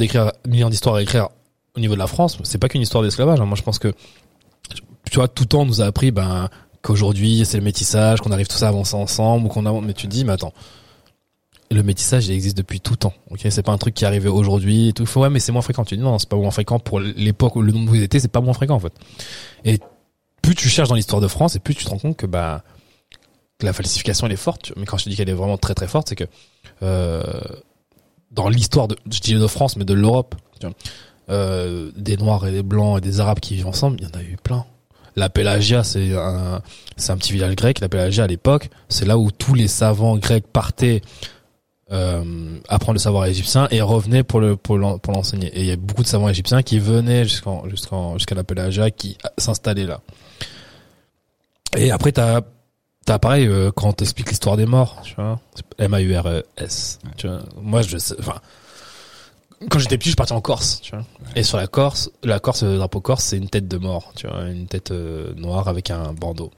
[0.95, 1.29] à écrire
[1.77, 3.41] au niveau de la France, c'est pas qu'une histoire d'esclavage.
[3.41, 3.45] Hein.
[3.45, 3.93] Moi je pense que
[5.11, 6.49] tu vois tout temps nous a appris ben
[6.83, 10.13] qu'aujourd'hui c'est le métissage, qu'on arrive tous à avancer ensemble qu'on a mais tu te
[10.13, 10.53] dis mais attends
[11.71, 13.13] le métissage il existe depuis tout temps.
[13.31, 15.05] Ok, c'est pas un truc qui est arrivé aujourd'hui et.
[15.05, 15.85] Faut, ouais, mais c'est moins fréquent.
[15.85, 18.29] Tu dis non, c'est pas moins fréquent pour l'époque où le nombre vous étiez, c'est
[18.29, 18.93] pas moins fréquent en fait.
[19.65, 19.81] Et
[20.43, 22.63] plus tu cherches dans l'histoire de France et plus tu te rends compte que bah
[23.63, 24.73] la falsification elle est forte.
[24.77, 26.25] Mais quand je te dis qu'elle est vraiment très très forte, c'est que
[26.83, 27.23] euh,
[28.31, 30.35] dans l'histoire de je dis de France mais de l'Europe,
[31.29, 34.19] euh, des Noirs et des Blancs et des Arabes qui vivent ensemble, il y en
[34.19, 34.65] a eu plein.
[35.17, 36.61] La Pélagia, c'est un,
[36.97, 37.81] c'est un petit village grec.
[37.81, 41.01] La Pélagia, à l'époque, c'est là où tous les savants grecs partaient
[41.91, 45.49] euh, apprendre le savoir égyptien et revenait pour le pour l'enseigner.
[45.49, 48.91] Et il y a beaucoup de savants égyptiens qui venaient jusqu'en jusqu'en jusqu'à la Pélagia
[48.91, 50.01] qui s'installaient là.
[51.77, 52.43] Et après t'as
[53.07, 55.41] t'as pareil euh, quand t'expliques l'histoire des morts, tu vois,
[55.79, 56.99] M A U R E S.
[57.17, 58.35] Tu vois, moi je sais, enfin
[59.71, 61.03] quand j'étais petit, je partais en Corse, tu vois.
[61.35, 64.27] Et sur la Corse, la Corse, le drapeau Corse, c'est une tête de mort, tu
[64.27, 66.51] vois, une tête euh, noire avec un bandeau.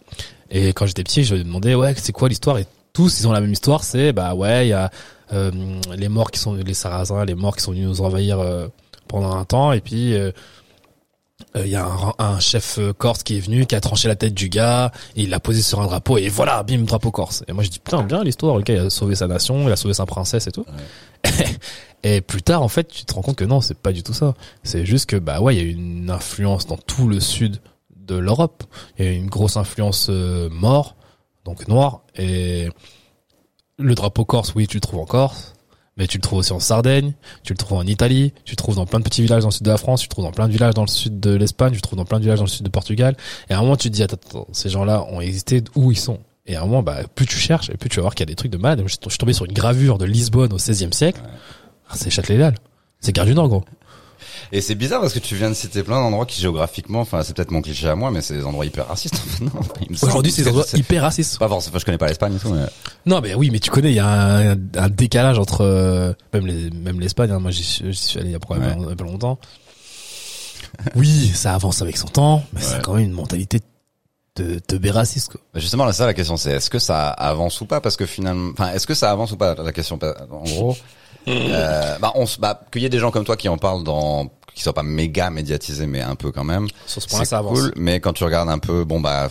[0.51, 2.59] Et quand j'étais petit, je me demandais ouais, c'est quoi l'histoire?
[2.59, 4.91] Et tous ils ont la même histoire, c'est bah ouais, il y a
[5.33, 5.53] euh,
[5.95, 8.67] les morts qui sont les Sarrasins, les morts qui sont venus nous envahir euh,
[9.07, 10.17] pendant un temps, et puis
[11.57, 14.17] euh, il y a un, un, chef corse qui est venu, qui a tranché la
[14.17, 17.45] tête du gars, et il l'a posé sur un drapeau, et voilà, bim, drapeau corse.
[17.49, 19.73] Et moi je dis putain, bien l'histoire, le gars il a sauvé sa nation, il
[19.73, 20.67] a sauvé sa princesse et tout.
[22.03, 24.15] et plus tard, en fait, tu te rends compte que non, c'est pas du tout
[24.15, 24.35] ça.
[24.63, 27.61] C'est juste que bah ouais, il y a une influence dans tout le sud
[27.97, 28.65] de l'Europe.
[28.99, 30.97] Il y a une grosse influence mort,
[31.45, 32.69] donc noire, et
[33.79, 35.55] le drapeau corse, oui, tu le trouves en Corse,
[35.99, 38.77] mais tu le trouves aussi en Sardaigne, tu le trouves en Italie, tu le trouves
[38.77, 40.31] dans plein de petits villages dans le sud de la France, tu le trouves dans
[40.31, 42.39] plein de villages dans le sud de l'Espagne, tu le trouves dans plein de villages
[42.39, 43.17] dans le sud de Portugal.
[43.51, 46.21] Et à un moment, tu te dis, attends, ces gens-là ont existé, où ils sont?
[46.47, 48.29] Et à un moment, bah, plus tu cherches, et plus tu vas voir qu'il y
[48.29, 48.83] a des trucs de malade.
[48.87, 51.21] Je suis tombé sur une gravure de Lisbonne au XVIe siècle.
[51.91, 52.55] Ah, c'est Châtelet-Lal.
[53.01, 53.65] C'est Gare du Nord, gros.
[54.53, 57.35] Et c'est bizarre parce que tu viens de citer plein d'endroits qui géographiquement, enfin c'est
[57.35, 59.21] peut-être mon cliché à moi, mais c'est des endroits hyper racistes.
[60.03, 61.39] Aujourd'hui, c'est des endroits hyper racistes.
[61.39, 62.53] Pas forcément, je connais pas l'Espagne et tout.
[62.53, 62.67] Mais...
[63.07, 66.47] Non, mais oui, mais tu connais, il y a un, un, décalage entre euh, même
[66.47, 67.31] les, même l'Espagne.
[67.31, 69.39] Hein, moi, j'y suis allé il y a probablement pas longtemps.
[70.95, 73.61] oui, ça avance avec son temps, mais c'est quand même une mentalité
[74.37, 75.41] de, de raciste quoi.
[75.55, 77.81] Justement là ça la question c'est est-ce que ça avance ou pas?
[77.81, 79.55] Parce que finalement enfin est-ce que ça avance ou pas?
[79.55, 79.99] La question
[80.31, 80.77] en gros
[81.29, 84.31] euh, bah, on, bah, qu'il y ait des gens comme toi qui en parlent dans,
[84.55, 86.67] qui soient pas méga médiatisés, mais un peu quand même.
[86.87, 87.61] Sur ce point-là, ça avance.
[87.61, 89.29] Cool, mais quand tu regardes un peu, bon bah,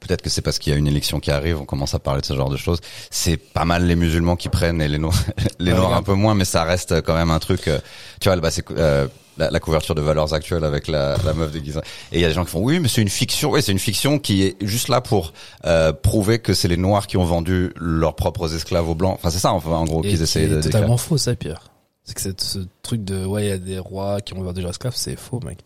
[0.00, 2.22] peut-être que c'est parce qu'il y a une élection qui arrive, on commence à parler
[2.22, 2.80] de ce genre de choses.
[3.10, 5.14] C'est pas mal les musulmans qui prennent et les noirs,
[5.58, 7.68] les noirs un peu moins, mais ça reste quand même un truc.
[7.68, 7.78] Euh,
[8.20, 9.06] tu vois, bah, c'est euh,
[9.40, 11.80] la, la, couverture de Valeurs Actuelles avec la, la meuf déguisée.
[12.12, 13.50] Et il y a des gens qui font oui, mais c'est une fiction.
[13.50, 15.32] Oui, c'est une fiction qui est juste là pour
[15.64, 19.14] euh, prouver que c'est les Noirs qui ont vendu leurs propres esclaves aux Blancs.
[19.14, 20.60] Enfin, c'est ça, enfin, en gros, qu'ils essayent de.
[20.60, 21.70] C'est totalement faux, ça, Pierre.
[22.04, 24.70] C'est que ce truc de ouais, il y a des rois qui ont vendu leurs
[24.70, 25.58] esclaves, c'est faux, mec.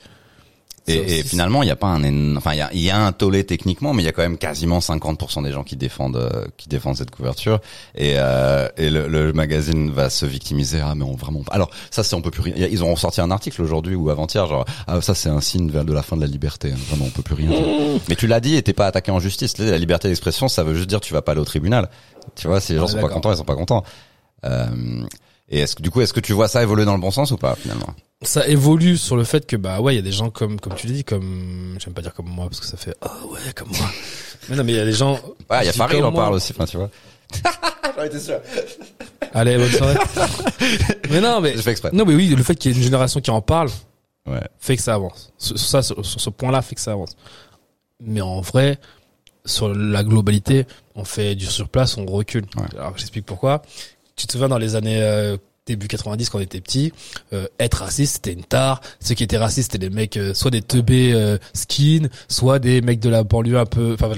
[0.86, 3.12] Et, et, finalement, il n'y a pas un, enfin, il y a, y a, un
[3.12, 6.44] tollé techniquement, mais il y a quand même quasiment 50% des gens qui défendent, euh,
[6.58, 7.60] qui défendent cette couverture.
[7.94, 10.80] Et, euh, et le, le, magazine va se victimiser.
[10.84, 11.42] Ah, mais on vraiment.
[11.50, 12.68] Alors ça, c'est on peut plus rien.
[12.70, 15.92] Ils ont sorti un article aujourd'hui ou avant-hier, genre ah ça c'est un signe de
[15.92, 16.72] la fin de la liberté.
[16.72, 16.78] Hein.
[16.88, 17.48] Vraiment, on peut plus rien.
[17.48, 18.00] Dire.
[18.08, 19.56] mais tu l'as dit, et t'es pas attaqué en justice.
[19.58, 21.88] La liberté d'expression, ça veut juste dire tu vas pas aller au tribunal.
[22.36, 23.84] Tu vois, si les gens sont pas contents, ils sont pas contents.
[24.44, 24.66] Euh,
[25.48, 27.30] et est-ce que du coup, est-ce que tu vois ça évoluer dans le bon sens
[27.30, 27.94] ou pas finalement?
[28.22, 30.74] Ça évolue sur le fait que bah ouais il y a des gens comme comme
[30.74, 33.52] tu dis comme j'aime pas dire comme moi parce que ça fait ah oh, ouais
[33.54, 33.90] comme moi.
[34.48, 35.14] Mais non mais il y a des gens
[35.50, 36.90] ouais il y a Farid il en parle aussi enfin tu vois.
[37.96, 38.40] J'en étais sûr.
[39.34, 39.96] Allez bonne soirée.
[41.10, 41.90] Mais non mais je fais exprès.
[41.92, 43.68] non mais oui le fait qu'il y ait une génération qui en parle
[44.26, 44.40] ouais.
[44.58, 45.32] fait que ça avance.
[45.36, 47.16] Sur, ça sur, ce point là fait que ça avance.
[48.00, 48.78] Mais en vrai
[49.44, 52.46] sur la globalité on fait du surplace on recule.
[52.78, 53.62] Alors j'explique pourquoi
[54.16, 56.92] tu te souviens dans les années euh, début 90 quand on était petit,
[57.32, 58.80] euh, être raciste c'était une tare.
[59.00, 62.82] Ceux qui étaient racistes c'était des mecs euh, soit des teubés euh, skin, soit des
[62.82, 64.12] mecs de la banlieue un peu, enfin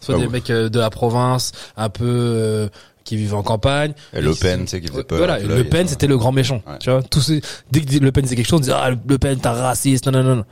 [0.00, 2.68] soit ah des mecs de la province un peu
[3.02, 3.92] qui vivent en campagne.
[4.14, 5.18] Et Le Pen, qui faisait peur.
[5.18, 6.62] Voilà, Le Pen c'était le grand méchant.
[6.80, 7.32] Tu vois, tous
[7.70, 10.22] dès que Le Pen disait quelque chose, on disait ah Le Pen t'es raciste, non
[10.22, 10.44] non non.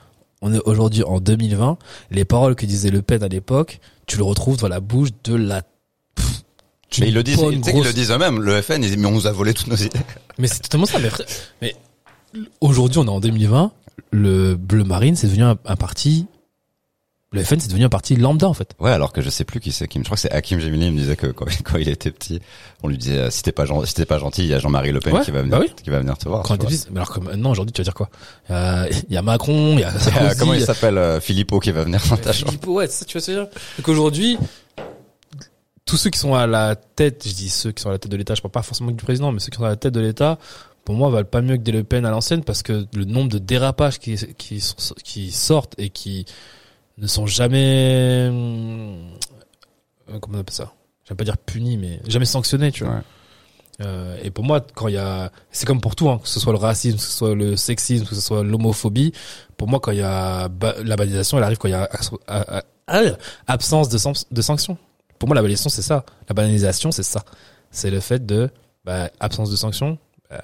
[0.44, 1.78] On est aujourd'hui en 2020.
[2.10, 5.36] Les paroles que disait Le Pen à l'époque, tu le retrouves dans la bouche de
[5.36, 5.62] la
[7.00, 8.40] mais ils le disent, sais qu'ils le disent eux-mêmes.
[8.40, 9.98] Le FN, ils disent, mais on nous a volé toutes nos idées.
[10.38, 10.98] Mais c'est totalement ça.
[10.98, 11.10] Mais,
[11.60, 11.74] mais
[12.62, 13.70] aujourd'hui, on est en 2020.
[14.12, 16.26] Le bleu marine, c'est devenu un, parti
[17.32, 18.74] le FN c'est devenu un parti lambda en fait.
[18.78, 20.02] Ouais, alors que je sais plus qui c'est Kim.
[20.02, 20.86] Je crois que c'est Hakim Gemili.
[20.86, 22.40] Il me disait que quand, quand il était petit,
[22.82, 24.58] on lui disait euh, si t'es pas gen- si t'es pas gentil, il y a
[24.58, 25.72] Jean-Marie Le Pen Ouais, qui va venir, bah oui.
[25.82, 26.42] qui va venir te voir.
[26.42, 28.10] Quand tu petit, mais alors que maintenant aujourd'hui tu vas dire quoi?
[28.50, 29.92] Il y a, il y a Macron, il y a.
[29.92, 32.50] Euh, Sarkozy, comment il s'appelle euh, Philippot qui va venir dans ta chambre?
[32.50, 33.46] Philippot, ouais, ça, tu je veux dire?
[33.78, 34.36] Donc aujourd'hui,
[35.84, 38.10] tous ceux qui sont à la tête, je dis ceux qui sont à la tête
[38.10, 39.92] de l'État, je parle pas forcément du président, mais ceux qui sont à la tête
[39.94, 40.38] de l'État,
[40.84, 43.30] pour moi, valent pas mieux que des Le Pen à l'ancienne parce que le nombre
[43.30, 46.24] de dérapages qui, qui, sont- qui sortent et qui
[46.98, 50.72] ne sont jamais, euh, comment on appelle ça?
[51.08, 52.94] J'aime pas dire punis, mais jamais sanctionnés, tu vois.
[52.94, 53.00] Ouais.
[53.80, 56.38] Euh, et pour moi, quand il y a, c'est comme pour tout, hein, que ce
[56.38, 59.12] soit le racisme, que ce soit le sexisme, que ce soit l'homophobie.
[59.56, 61.88] Pour moi, quand il y a ba- la banalisation, elle arrive quand il y a
[63.46, 64.76] absence de, san- de sanctions.
[65.22, 66.04] Pour moi, la banalisation, c'est ça.
[66.28, 67.22] La banalisation, c'est ça.
[67.70, 68.50] C'est le fait de
[68.84, 69.96] bah, absence de sanctions.
[70.28, 70.42] bah,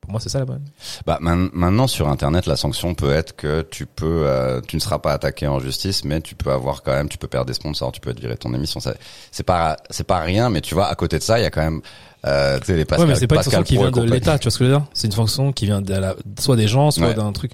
[0.00, 0.64] pour moi, c'est ça la bonne.
[1.06, 4.80] Bah man- maintenant sur internet la sanction peut être que tu peux euh, tu ne
[4.80, 7.52] seras pas attaqué en justice mais tu peux avoir quand même tu peux perdre des
[7.54, 8.80] sponsors, tu peux être viré de ton émission,
[9.30, 11.50] c'est pas c'est pas rien mais tu vois à côté de ça, il y a
[11.50, 11.80] quand même
[12.26, 14.38] euh, tu sais les Ouais, Pascal, mais c'est pas une sanction qui vient de l'État,
[14.38, 14.86] tu vois ce que je veux dire?
[14.94, 17.14] C'est une sanction qui vient de la, soit des gens, soit Ouais.
[17.14, 17.52] d'un truc.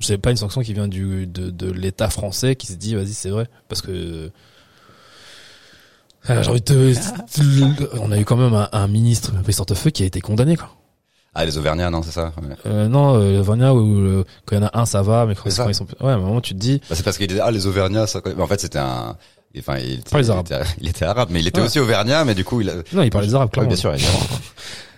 [0.00, 3.12] C'est pas une sanction qui vient du de, de l'État français qui se dit vas-y
[3.14, 4.30] c'est vrai parce que
[6.28, 9.32] Ah, j'ai envie de te- on a eu quand même un, un ministre
[9.66, 10.70] de feu qui a été condamné quoi.
[11.34, 12.32] Ah les Auvergnats non, c'est ça.
[12.40, 12.56] Ouais.
[12.66, 15.34] Euh, non, euh, Vania où euh, quand il y en a un ça va, mais
[15.34, 17.40] quand, ils sont ouais, à un moment tu te dis Bah, c'est parce qu'il disait
[17.42, 19.16] ah les Auvergnats ça mais en fait c'était un
[19.58, 21.66] enfin il, les il était, il était arabe mais il était Ouais.
[21.66, 22.74] aussi auvergnat mais du coup il a...
[22.92, 23.68] non, il parlait des arabes clairement.
[23.68, 24.18] bien sûr évidemment.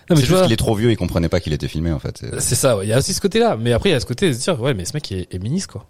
[0.09, 1.99] Non, mais c'est juste qu'il est trop vieux, il comprenait pas qu'il était filmé en
[1.99, 2.17] fait.
[2.19, 2.87] C'est- C'est ça, ouais.
[2.87, 3.55] il y a aussi ce côté-là.
[3.61, 5.27] Mais après, il y a ce côté de se dire, ouais, mais ce mec est,
[5.31, 5.85] est ministre, quoi.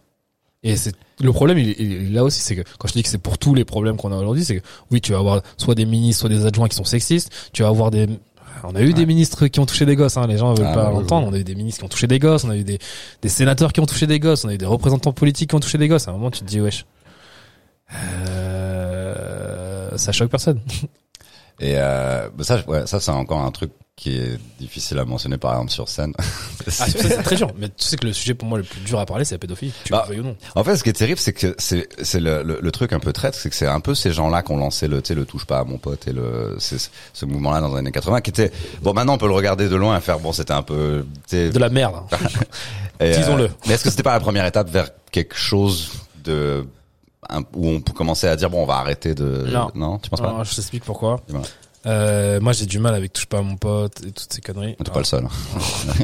[0.64, 3.18] Et c'est le problème, il, il, là aussi, c'est que quand je dis que c'est
[3.18, 5.86] pour tous les problèmes qu'on a aujourd'hui, c'est que oui, tu vas avoir soit des
[5.86, 7.32] ministres, soit des adjoints qui sont sexistes.
[7.54, 8.08] Tu vas avoir des,
[8.64, 10.18] on a eu des ministres qui ont touché des gosses.
[10.18, 10.28] Hein.
[10.28, 11.28] Les gens veulent Ah, pas l'entendre.
[11.28, 12.44] On a eu des ministres qui ont touché des gosses.
[12.44, 12.80] On a eu des,
[13.22, 14.44] des sénateurs qui ont touché des gosses.
[14.46, 16.08] On a eu des représentants politiques qui ont touché des gosses.
[16.08, 16.86] À un moment, tu te dis, wesh,
[18.30, 20.62] euh, ça choque personne.
[21.60, 25.38] Et euh, bah, ça, ouais, ça c'est encore un truc qui est difficile à mentionner
[25.38, 26.14] par exemple sur scène.
[26.80, 27.48] Ah, c'est c'est très dur.
[27.58, 29.40] Mais tu sais que le sujet pour moi le plus dur à parler, c'est la
[29.40, 29.74] pédophilie.
[29.84, 30.36] Tu Bah, ou non.
[30.56, 33.00] En fait, ce qui est terrible, c'est que c'est c'est le, le, le truc un
[33.00, 35.16] peu traître, c'est que c'est un peu ces gens-là qui ont lancé le, tu sais,
[35.16, 36.78] le touche pas à mon pote et le c'est
[37.14, 38.94] ce mouvement-là dans les années 80, qui était bon.
[38.94, 41.50] Maintenant, on peut le regarder de loin et faire bon, c'était un peu tu sais,
[41.50, 41.96] De la merde.
[42.12, 42.18] hein.
[43.00, 43.50] et, euh, disons-le.
[43.68, 45.92] mais est-ce que c'était pas la première étape vers quelque chose
[46.24, 46.66] de
[47.30, 49.98] un- où on peut commencer à dire bon, on va arrêter de Non.
[49.98, 50.28] tu penses pas?
[50.30, 51.20] Alors, je t'explique pourquoi.
[51.28, 51.44] Dis-moi.
[51.86, 54.76] Euh, moi, j'ai du mal avec touche pas à mon pote et toutes ces conneries.
[54.84, 55.26] T'es pas le seul.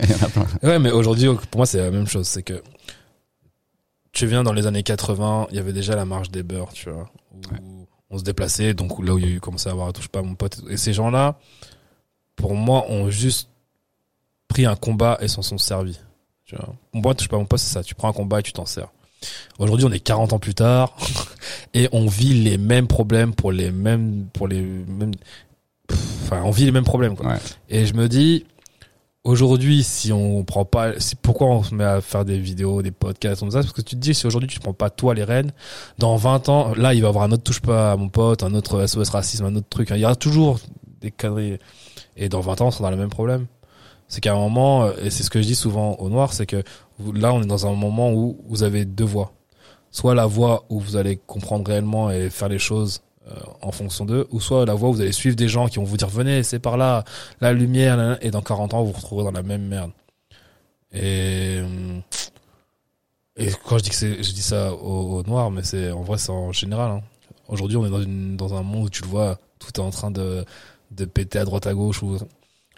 [0.04, 0.46] Il y en a plein.
[0.64, 2.28] Ouais, mais aujourd'hui, pour moi, c'est la même chose.
[2.28, 2.62] C'est que
[4.12, 6.90] tu viens dans les années 80, il y avait déjà la marche des beurs, tu
[6.90, 7.60] vois, où Ouais.
[8.10, 10.20] on se déplaçait, donc là où il y a eu commencé à avoir touche pas
[10.20, 10.62] à mon pote.
[10.70, 11.38] Et ces gens-là,
[12.38, 13.50] pour moi, ont juste
[14.48, 16.00] pris un combat et s'en sont servis.
[16.46, 16.74] Tu vois.
[16.94, 17.84] Moi, touche pas à mon pote, c'est ça.
[17.84, 18.88] Tu prends un combat et tu t'en sers.
[19.58, 20.96] Aujourd'hui, on est 40 ans plus tard
[21.74, 25.12] et on vit les mêmes problèmes pour les mêmes, pour les mêmes,
[25.92, 27.28] enfin, on vit les mêmes problèmes, quoi.
[27.28, 27.40] Ouais.
[27.70, 28.46] Et je me dis,
[29.26, 32.92] aujourd'hui, si on prend pas, si, pourquoi on se met à faire des vidéos, des
[32.92, 33.60] podcasts, comme ça?
[33.60, 35.52] Parce que tu te dis, si aujourd'hui tu prends pas toi les rênes,
[35.98, 38.44] dans 20 ans, là, il va y avoir un autre touche pas à mon pote,
[38.44, 39.90] un autre SOS racisme, un autre truc.
[39.92, 40.60] Il y aura toujours
[41.02, 41.58] des conneries.
[42.16, 43.48] Et dans 20 ans, on sera dans le même problème.
[44.08, 46.46] C'est qu'à un moment, euh, et c'est ce que je dis souvent au noir, c'est
[46.46, 46.64] que
[47.14, 49.34] là, on est dans un moment où vous avez deux voies.
[49.90, 53.02] Soit la voie où vous allez comprendre réellement et faire les choses
[53.62, 55.84] en fonction d'eux, ou soit la voie où vous allez suivre des gens qui vont
[55.84, 57.04] vous dire venez, c'est par là,
[57.42, 59.92] la lumière, et dans 40 ans, vous vous retrouverez dans la même merde.
[60.94, 62.00] Et, euh,
[63.66, 66.32] quand je dis que je dis ça au, au noir, mais c'est, en vrai, c'est
[66.32, 67.02] en général, hein.
[67.48, 70.44] Aujourd'hui, on est dans un monde où tu le vois, tout est en train de,
[70.92, 72.02] de péter à droite à gauche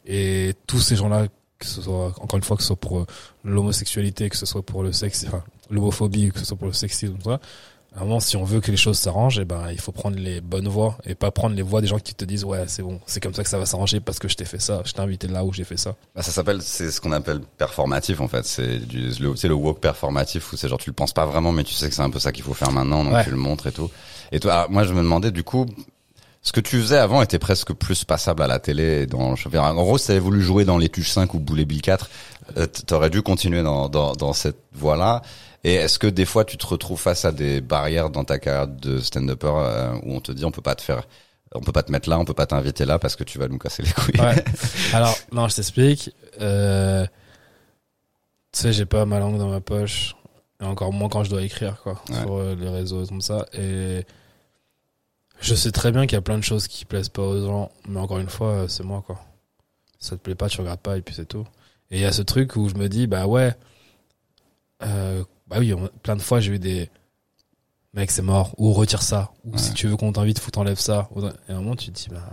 [0.05, 1.27] et tous ces gens-là,
[1.59, 3.05] que ce soit, encore une fois, que ce soit pour euh,
[3.43, 5.25] l'homosexualité, que ce soit pour le sexe,
[5.69, 7.39] l'homophobie, que ce soit pour le sexisme, tout ça,
[7.95, 10.17] à un moment, si on veut que les choses s'arrangent, eh ben, il faut prendre
[10.17, 12.83] les bonnes voies et pas prendre les voies des gens qui te disent, ouais, c'est
[12.83, 14.91] bon, c'est comme ça que ça va s'arranger parce que je t'ai fait ça, je
[14.93, 15.95] t'ai invité là où j'ai fait ça.
[16.15, 18.45] Bah, ça s'appelle, c'est ce qu'on appelle performatif en fait.
[18.45, 21.51] C'est du, le, c'est le walk performatif où c'est genre tu le penses pas vraiment,
[21.51, 23.23] mais tu sais que c'est un peu ça qu'il faut faire maintenant, donc Ouais.
[23.23, 23.89] tu le montres et tout.
[24.31, 25.65] Et toi, alors, moi je me demandais du coup,
[26.43, 29.01] ce que tu faisais avant était presque plus passable à la télé.
[29.01, 31.81] et Dans, en gros, si t'avais voulu jouer dans les Tuches 5 ou Boulet Bill
[31.81, 32.09] 4,
[32.57, 35.23] euh, t'aurais dû continuer dans, dans, dans cette voie-là.
[35.67, 38.69] Et est-ce que des fois tu te retrouves face à des barrières dans ta carrière
[38.69, 41.05] de stand-upper euh, où on te dit on peut pas te faire,
[41.53, 43.49] on peut pas te mettre là, on peut pas t'inviter là parce que tu vas
[43.49, 44.21] nous casser les couilles.
[44.21, 44.41] Ouais.
[44.93, 46.11] Alors, non, je t'explique.
[46.39, 47.05] Euh,
[48.53, 50.15] tu sais, j'ai pas ma langue dans ma poche.
[50.61, 52.01] Et encore moins quand je dois écrire, quoi.
[52.07, 52.15] Ouais.
[52.15, 53.45] Sur euh, les réseaux comme ça.
[53.51, 54.05] Et
[55.41, 57.71] je sais très bien qu'il y a plein de choses qui plaisent pas aux gens.
[57.89, 59.19] Mais encore une fois, c'est moi, quoi.
[59.99, 61.45] Ça te plaît pas, tu regardes pas et puis c'est tout.
[61.91, 63.53] Et il y a ce truc où je me dis, bah ouais.
[64.81, 66.89] Euh, bah oui, on- plein de fois, j'ai eu des.
[67.93, 71.09] mec, c'est mort, ou retire ça, ou si tu veux qu'on t'invite, faut t'enlèves ça.
[71.47, 72.29] Et à un moment, tu te dis, bah,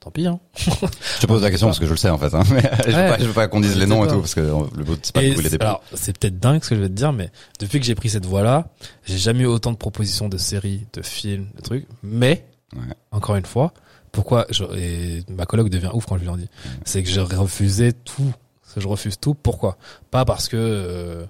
[0.00, 0.40] tant pis, hein.
[0.56, 2.34] Je te pose la question parce que je le sais en fait.
[2.34, 3.08] Hein, mais je veux Ouais.
[3.10, 5.14] pas, je veux pas qu'on dise les noms et tout parce que le but c'est
[5.14, 7.30] pas de couler des alors, c'est peut-être dingue ce que je vais te dire, mais
[7.60, 8.68] depuis que j'ai pris cette voie-là,
[9.04, 11.86] j'ai jamais eu autant de propositions de séries, de films, de trucs.
[12.02, 12.82] Mais, Ouais.
[13.12, 13.72] encore une fois,
[14.10, 16.48] pourquoi, je, et ma coloc devient ouf quand je lui en dis,
[16.84, 18.32] c'est que je refusais tout.
[18.76, 19.34] Je refuse tout.
[19.34, 19.78] Pourquoi?
[20.10, 21.24] Pas parce que, euh,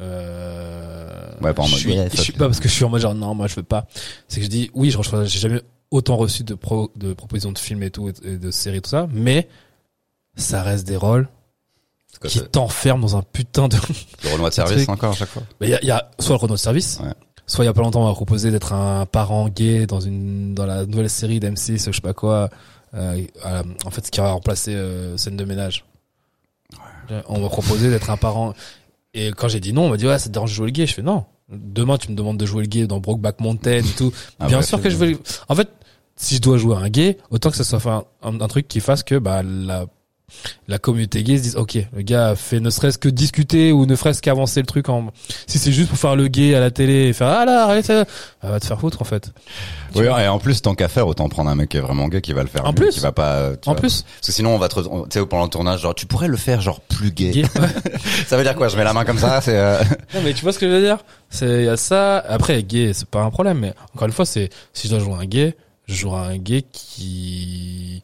[0.00, 2.84] euh, Ouais, pas en je mode, suis, yeah, je suis pas parce que je suis
[2.84, 3.86] en mode genre non, moi je veux pas.
[4.28, 7.58] C'est que je dis oui, je j'ai jamais autant reçu de pro, de propositions de
[7.58, 9.48] films et tout, et de séries tout ça, mais
[10.36, 11.28] ça reste des rôles
[12.26, 13.76] qui t'enferment dans un putain de
[14.24, 15.42] Le Renoir de service encore à chaque fois.
[15.60, 17.12] mais il y a, il y a soit le Renault de service, Ouais.
[17.46, 20.54] soit il y a pas longtemps on m'a proposé d'être un parent gay dans une
[20.54, 22.50] dans la nouvelle série d'M6, je sais pas quoi.
[22.94, 23.22] Euh,
[23.84, 25.84] en fait, ce qui va remplacer euh, scène de ménage.
[27.28, 28.54] On m'a proposé d'être un parent.
[29.14, 30.72] Et quand j'ai dit non, on m'a dit ouais, ça te dérange de jouer le
[30.72, 30.86] gay?
[30.86, 31.24] Je fais non.
[31.50, 34.12] Demain, tu me demandes de jouer le gay dans Brokeback Mountain et tout.
[34.38, 35.18] Ah Bien ouais, sûr que je veux.
[35.48, 35.68] En fait,
[36.14, 38.78] si je dois jouer un gay, autant que ça soit un, un, un truc qui
[38.80, 39.86] fasse que bah la
[40.68, 43.86] la communauté gay se dise ok le gars a fait ne serait-ce que discuter ou
[43.86, 45.10] ne serait-ce qu'avancer le truc en
[45.46, 47.84] si c'est juste pour faire le gay à la télé et faire ah là arrête
[47.86, 48.04] ça
[48.42, 49.30] bah, va te faire foutre en fait
[49.94, 52.20] Oui, et en plus, tant qu'à faire, autant prendre un mec qui est vraiment gay
[52.20, 52.64] qui va le faire.
[52.64, 52.90] En mieux, plus.
[52.94, 53.34] qui va pas.
[53.34, 53.80] euh, en vois.
[53.80, 56.28] plus Parce que sinon, on va te, tu sais, pendant le tournage, genre, tu pourrais
[56.28, 57.30] le faire genre plus gay.
[57.30, 57.44] gay
[58.26, 59.56] ça veut dire quoi Je mets la main comme ça, c'est.
[59.58, 59.78] euh,
[60.14, 60.98] non mais tu vois ce que je veux dire?
[61.28, 64.24] C'est il y a ça après gay c'est pas un problème mais encore une fois
[64.24, 65.54] c'est si je dois jouer un gay
[65.86, 68.02] je jouerai un gay qui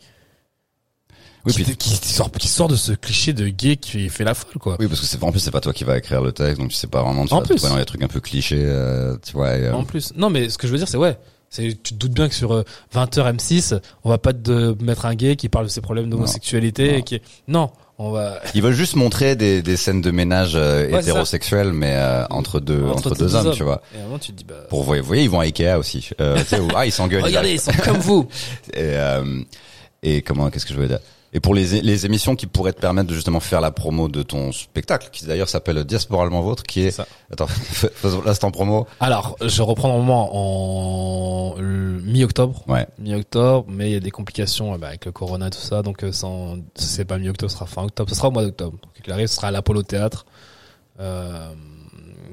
[1.47, 4.35] Oui, qui, puis- qui sort qui sort de ce cliché de gay qui fait la
[4.35, 6.33] folle quoi Oui, parce que c'est en plus c'est pas toi qui va écrire le
[6.33, 7.25] texte, donc tu sais pas vraiment.
[7.27, 7.63] Tu En vas plus.
[7.63, 9.57] dans les trucs un peu clichés, euh, tu vois.
[9.57, 10.13] et, euh, En plus.
[10.17, 11.17] Non, mais ce que je veux dire, c'est ouais.
[11.49, 15.07] C'est, tu te doutes bien que sur euh, 20h M6, on va pas te mettre
[15.07, 16.99] un gay qui parle de ses problèmes d'homosexualité Non.
[16.99, 20.91] et qui, non, on va, Ils veulent juste montrer des, des scènes de ménage euh,
[20.91, 23.81] Ouais, hétérosexuels, mais euh, entre deux entre, deux, hommes, tu vois.
[23.95, 25.79] Et à un moment, tu te dis, bah, Pour vous voyez, ils vont à Ikea
[25.79, 26.11] aussi.
[26.21, 27.23] Euh, où- ah, ils s'engueulent.
[27.23, 28.27] regardez, ils sont comme vous.
[28.75, 29.41] Et, euh,
[30.03, 30.99] et comment, qu'est-ce que je veux dire?
[31.37, 34.23] Et pour les, les émissions qui pourraient te permettre de justement faire la promo de
[34.23, 37.07] ton spectacle, qui d'ailleurs s'appelle Diasporalement Vôtre, qui est, C'est ça.
[37.31, 38.87] attends, faisons l'instant promo.
[39.01, 42.65] Alors, je reprends normalement en mi-octobre.
[42.69, 42.87] Ouais.
[42.99, 45.83] Mi-octobre, mais il y a des complications euh, bah, avec le corona et tout ça,
[45.83, 48.09] donc euh, sans, c'est pas mi-octobre, ce sera fin octobre.
[48.09, 48.79] Ce sera au mois d'octobre.
[48.83, 50.25] Donc, arrive, ce sera à l'Apollo Théâtre.
[51.01, 51.53] Euh,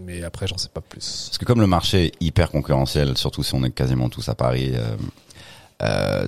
[0.05, 1.25] mais après, j'en sais pas plus.
[1.27, 4.35] Parce que comme le marché est hyper concurrentiel, surtout si on est quasiment tous à
[4.35, 4.95] Paris, euh,
[5.83, 6.27] euh,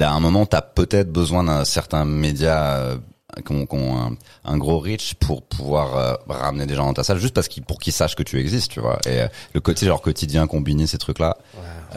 [0.00, 2.96] à un moment, t'as peut-être besoin d'un certain média euh,
[3.44, 7.18] qu'on qu'on un, un gros reach pour pouvoir euh, ramener des gens dans ta salle,
[7.18, 8.98] juste parce qu'ils pour qu'ils sachent que tu existes, tu vois.
[9.06, 11.36] Et euh, le côté genre quotidien, combiner ces trucs-là,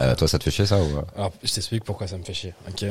[0.00, 2.34] euh, toi, ça te fait chier ça ou Alors, je t'explique pourquoi ça me fait
[2.34, 2.54] chier.
[2.68, 2.84] Ok?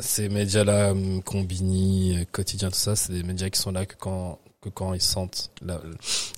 [0.00, 4.40] Ces médias-là, hum, Combini, Quotidien, tout ça, c'est des médias qui sont là que quand
[4.64, 5.80] que quand ils sentent, la-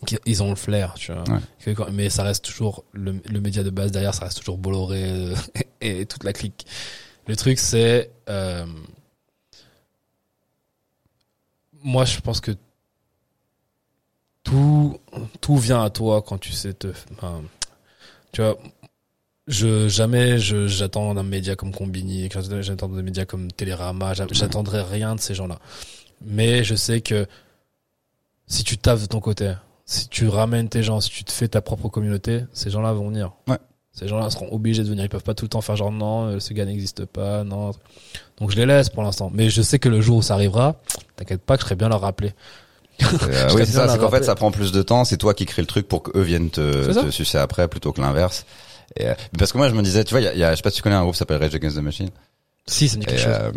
[0.07, 1.23] qu'ils ont le flair, tu vois.
[1.29, 1.41] Ouais.
[1.61, 4.59] Que quand- mais ça reste toujours le, le média de base derrière, ça reste toujours
[4.59, 5.35] Bolloré euh,
[5.81, 6.67] et toute la clique.
[7.27, 8.67] Le truc, c'est euh,
[11.83, 12.53] moi, je pense que
[14.43, 14.99] tout
[15.41, 16.89] tout vient à toi quand tu sais te.
[17.13, 17.43] enfin,
[18.33, 18.57] tu vois,
[19.49, 22.29] je jamais je j'attends d'un média comme Combini,
[22.61, 25.59] j'attends d'un média comme Télérama, j'a- j'attendrai rien de ces gens-là.
[26.25, 27.27] Mais je sais que
[28.47, 29.53] si tu taffes de ton côté,
[29.85, 33.09] si tu ramènes tes gens, si tu te fais ta propre communauté, ces gens-là vont
[33.09, 33.33] venir.
[33.49, 33.59] Ouais.
[33.93, 35.05] Ces gens-là seront obligés de venir.
[35.05, 37.73] Ils peuvent pas tout le temps faire genre non, euh, ce gars n'existe pas, non.
[38.39, 39.31] Donc je les laisse pour l'instant.
[39.33, 40.77] Mais je sais que le jour où ça arrivera,
[41.17, 42.33] t'inquiète pas que je serai bien leur rappeler.
[43.03, 45.05] Euh, oui, c'est ça, c'est qu'en fait, ça prend plus de temps.
[45.05, 48.47] C'est toi qui crée le truc pour qu'eux viennent te, sucer après plutôt que l'inverse.
[48.97, 50.53] Et, euh, parce que moi, je me disais, tu vois, il y a, y a-
[50.53, 52.09] je sais pas si tu connais un groupe qui s'appelle Rage Against the Machine.
[52.67, 53.53] Si, ça me dit quelque chose.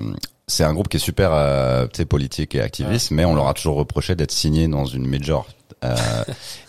[0.50, 3.76] C'est un groupe qui est super, euh, politique et activiste, mais on leur a toujours
[3.76, 5.48] reproché d'être signé dans une major.
[5.84, 5.96] Euh,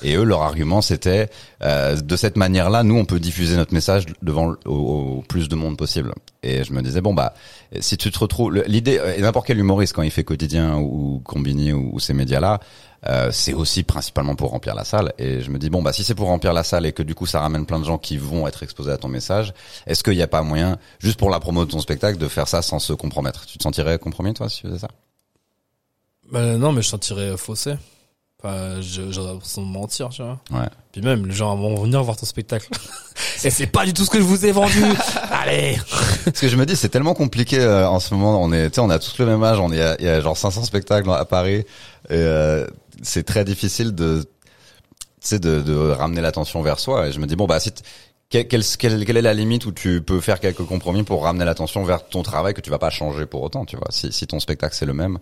[0.03, 1.31] et eux, leur argument, c'était
[1.63, 5.57] euh, de cette manière-là, nous, on peut diffuser notre message devant au, au plus de
[5.57, 6.15] monde possible.
[6.43, 7.35] Et je me disais bon bah,
[7.81, 11.19] si tu te retrouves, l'idée euh, n'importe quel humoriste quand il fait quotidien ou, ou
[11.21, 12.61] Combini ou, ou ces médias-là,
[13.09, 15.13] euh, c'est aussi principalement pour remplir la salle.
[15.19, 17.15] Et je me dis bon bah si c'est pour remplir la salle et que du
[17.15, 19.53] coup ça ramène plein de gens qui vont être exposés à ton message,
[19.87, 22.49] est-ce qu'il n'y a pas moyen, juste pour la promo de ton spectacle, de faire
[22.49, 23.45] ça sans se compromettre?
[23.45, 24.89] Tu te sentirais compromis toi si tu faisais ça?
[26.31, 27.75] Bah, non, mais je sentirais faussé.
[28.43, 30.41] Enfin, j'aurais l'impression de mentir, tu vois.
[30.51, 30.67] Ouais.
[30.93, 32.69] Puis même, les gens vont venir voir ton spectacle.
[33.45, 34.83] Et c'est pas du tout ce que je vous ai vendu.
[35.31, 35.79] Allez.
[36.25, 38.43] Parce que je me dis c'est tellement compliqué euh, en ce moment.
[38.43, 39.59] On est, tu sais, on a tous le même âge.
[39.61, 41.59] On est, à- il y a genre 500 spectacles à Paris.
[41.59, 41.65] Et
[42.13, 42.67] euh,
[43.03, 47.09] c'est très difficile de, tu sais, de, de ramener l'attention vers soi.
[47.09, 47.73] Et je me dis bon bah si
[48.31, 48.65] quelle, quelle,
[49.05, 52.23] quelle est la limite où tu peux faire quelques compromis pour ramener l'attention vers ton
[52.23, 53.89] travail que tu vas pas changer pour autant, tu vois.
[53.91, 55.19] Si, si ton spectacle c'est le même,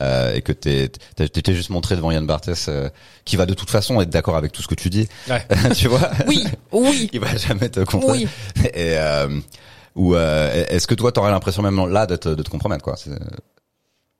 [0.00, 2.88] euh, et que t'es t'es- t'étais juste montré devant Yann Barthès euh,
[3.24, 5.44] qui va de toute façon être d'accord avec tout ce que tu dis Ouais.
[5.76, 8.28] tu vois Oui, oui, il va jamais te comprendre oui.
[8.74, 9.28] et euh,
[9.96, 12.94] ou euh, est-ce que toi t'aurais l'impression même là de te, de te compromettre quoi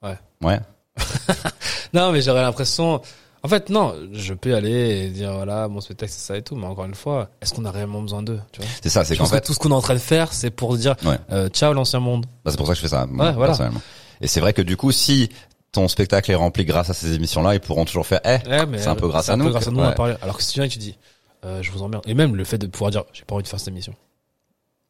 [0.02, 0.18] Ouais.
[0.42, 0.60] ouais
[1.94, 3.00] Non, mais j'aurais l'impression.
[3.44, 6.56] En fait, non, je peux aller et dire voilà, mon spectacle c'est ça et tout,
[6.56, 8.68] mais encore une fois, est-ce qu'on a réellement besoin d'eux Tu vois?
[8.82, 10.50] C'est ça c'est qu'en fait que tout ce qu'on est en train de faire, c'est
[10.50, 11.16] pour dire Ouais.
[11.30, 12.26] euh, ciao l'ancien monde.
[12.44, 13.46] Bah, c'est pour ça que je fais ça, moi, Ouais, voilà.
[13.50, 13.80] personnellement.
[14.20, 15.28] Et c'est vrai que du coup, si
[15.72, 18.88] ton spectacle est rempli grâce à ces émissions-là, ils pourront toujours faire, eh, Ouais, C'est
[18.88, 20.14] un peu grâce à nous grâce à nous, on a parlé.
[20.22, 20.96] Alors que si tu viens et que tu dis,
[21.44, 22.02] euh, je vous emmerde.
[22.06, 23.94] Et même le fait de pouvoir dire, j'ai pas envie de faire cette émission.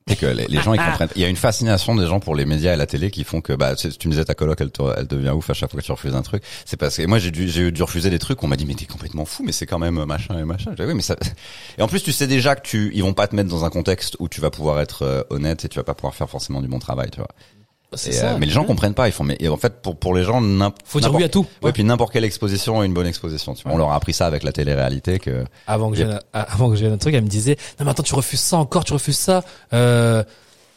[0.07, 1.11] c'est que les, les gens ils comprennent.
[1.17, 3.43] Il y a une fascination des gens pour les médias et la télé qui font
[3.43, 5.79] que, bah, tu me disais ta coloc, elle, te- elle devient ouf à chaque fois
[5.81, 6.43] que tu refuses un truc.
[6.65, 8.43] C'est parce que et moi j'ai dû, j'ai dû refuser des trucs.
[8.43, 10.73] On m'a dit mais t'es complètement fou, mais c'est quand même machin et machin.
[10.73, 11.17] Dit, oui, mais ça.
[11.77, 13.71] Et en plus tu sais déjà que tu, ils vont pas te mettre dans un
[13.71, 16.63] contexte où tu vas pouvoir être euh, honnête et tu vas pas pouvoir faire forcément
[16.63, 17.29] du bon travail, tu vois.
[17.93, 18.33] Et, ça.
[18.33, 19.09] euh, mais les gens comprennent pas.
[19.09, 21.29] Ils font mais et en fait pour pour les gens n'importe Faut dire oui à
[21.29, 21.47] tout.
[21.63, 23.55] Ouais, puis n'importe quelle exposition est une bonne exposition.
[23.55, 23.73] Tu vois.
[23.73, 26.87] On leur a appris ça avec la télé-réalité que Avant que j'ai avant que j'ai
[26.87, 29.43] un truc, elle me disait non mais attends tu refuses ça encore, tu refuses ça.
[29.73, 30.23] Euh,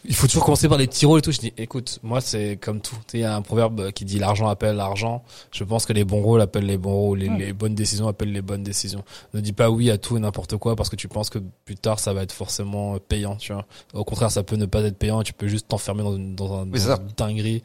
[0.06, 1.32] il faut toujours commencer par les petits rôles et tout.
[1.32, 2.96] Je dis écoute, moi c'est comme tout.
[3.08, 5.24] Tu sais, il y a un proverbe qui dit l'argent appelle l'argent.
[5.52, 8.32] Je pense que les bons rôles appellent les bons rôles, les, les bonnes décisions appellent
[8.32, 9.04] les bonnes décisions.
[9.34, 11.76] Ne dis pas oui à tout et n'importe quoi parce que tu penses que plus
[11.76, 13.36] tard ça va être forcément payant.
[13.36, 13.66] Tu vois.
[13.94, 15.22] Au contraire, ça peut ne pas être payant.
[15.24, 17.02] Tu peux juste t'enfermer dans une dans un Oui, c'est dans ça.
[17.02, 17.64] une dinguerie.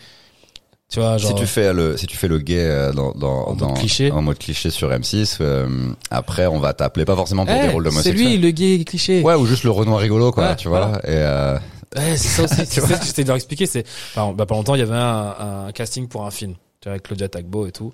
[0.89, 1.31] Tu vois, genre.
[1.31, 3.75] si tu fais le si tu fais le gay euh, dans dans En mode dans
[3.75, 4.13] cliché.
[4.13, 7.69] en mode cliché sur M6 euh, après on va t'appeler pas forcément pour des Eh,
[7.71, 8.27] rôles c'est d'homosexuels.
[8.29, 9.21] lui le gay cliché.
[9.21, 10.87] Ouais, ou juste le Renoir rigolo quoi, Ouais, tu vois.
[10.87, 10.99] voilà.
[10.99, 11.59] Et euh,
[11.97, 12.67] Ouais, c'est ça aussi.
[12.67, 13.67] C'est ça que de leur expliquer.
[13.67, 13.85] C'est,
[14.15, 16.55] enfin, bah, pas longtemps, il y avait un, un casting pour un film.
[16.81, 17.93] Tu vois, avec Claudia Tagbo et tout.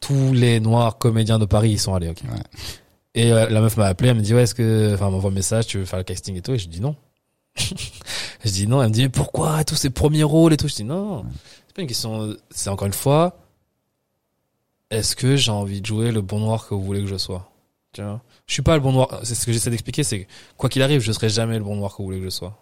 [0.00, 2.22] Tous les noirs comédiens de Paris, ils sont allés, ok.
[2.24, 2.40] Ouais.
[3.14, 5.34] Et euh, la meuf m'a appelé, elle me dit, ouais, est-ce que, enfin, m'envoie un
[5.34, 6.52] message, tu veux faire le casting et tout.
[6.52, 6.96] Et je dis non.
[7.56, 8.82] je dis non.
[8.82, 10.68] Elle me dit, mais pourquoi, tous ces premiers rôles et tout?
[10.68, 11.24] Je dis non.
[11.68, 13.36] C'est pas une question, c'est encore une fois,
[14.90, 17.50] est-ce que j'ai envie de jouer le bon noir que vous voulez que je sois?
[17.92, 18.20] Tu vois?
[18.46, 19.20] Je suis pas le bon noir.
[19.22, 21.76] C'est ce que j'essaie d'expliquer, c'est que, quoi qu'il arrive, je serai jamais le bon
[21.76, 22.58] noir que vous voulez que je sois.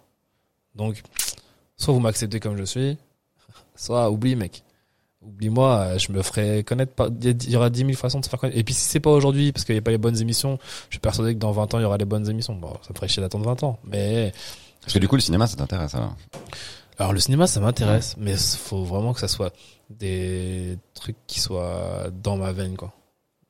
[0.75, 1.03] Donc,
[1.77, 2.97] soit vous m'acceptez comme je suis,
[3.77, 4.63] soit oublie, mec.
[5.21, 8.31] Oublie-moi, euh, je me ferai connaître par, il y aura dix mille façons de se
[8.31, 8.59] faire connaître.
[8.59, 10.59] Et puis si c'est pas aujourd'hui, parce qu'il n'y a pas les bonnes émissions,
[10.89, 12.55] je suis persuadé que dans 20 ans, il y aura les bonnes émissions.
[12.57, 13.79] Bon, ça me ferait chier d'attendre 20 ans.
[13.85, 14.33] Mais,
[14.81, 16.17] parce que du coup le cinéma ça t'intéresse alors.
[16.99, 19.55] alors le cinéma, ça m'intéresse, mais il faut vraiment que ça soit
[19.91, 22.93] des trucs qui soient dans ma veine, quoi.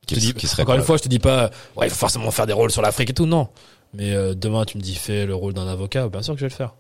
[0.07, 1.91] Qui, Je te dis- qui serait encore une fois, je te dis pas, ouais, il
[1.91, 3.49] faut forcément faire des rôles sur l'Afrique et tout, non.
[3.95, 6.45] Mais euh, demain, tu me dis, fais le rôle d'un avocat, bien sûr que je
[6.45, 6.75] vais le faire.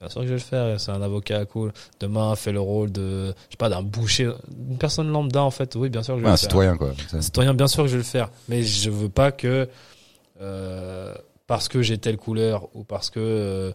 [0.00, 1.72] Bien sûr que je vais le faire, c'est un avocat cool.
[2.00, 4.30] Demain, fais le rôle de, je sais pas, d'un boucher,
[4.68, 5.74] une personne lambda, en fait.
[5.76, 6.48] Oui, bien sûr que je vais Ouais, un le faire.
[6.48, 6.92] citoyen quoi.
[7.12, 8.30] Un citoyen, bien sûr que je vais le faire.
[8.48, 9.68] Mais je veux pas que,
[10.40, 11.14] euh,
[11.46, 13.72] parce que j'ai telle couleur ou parce que euh,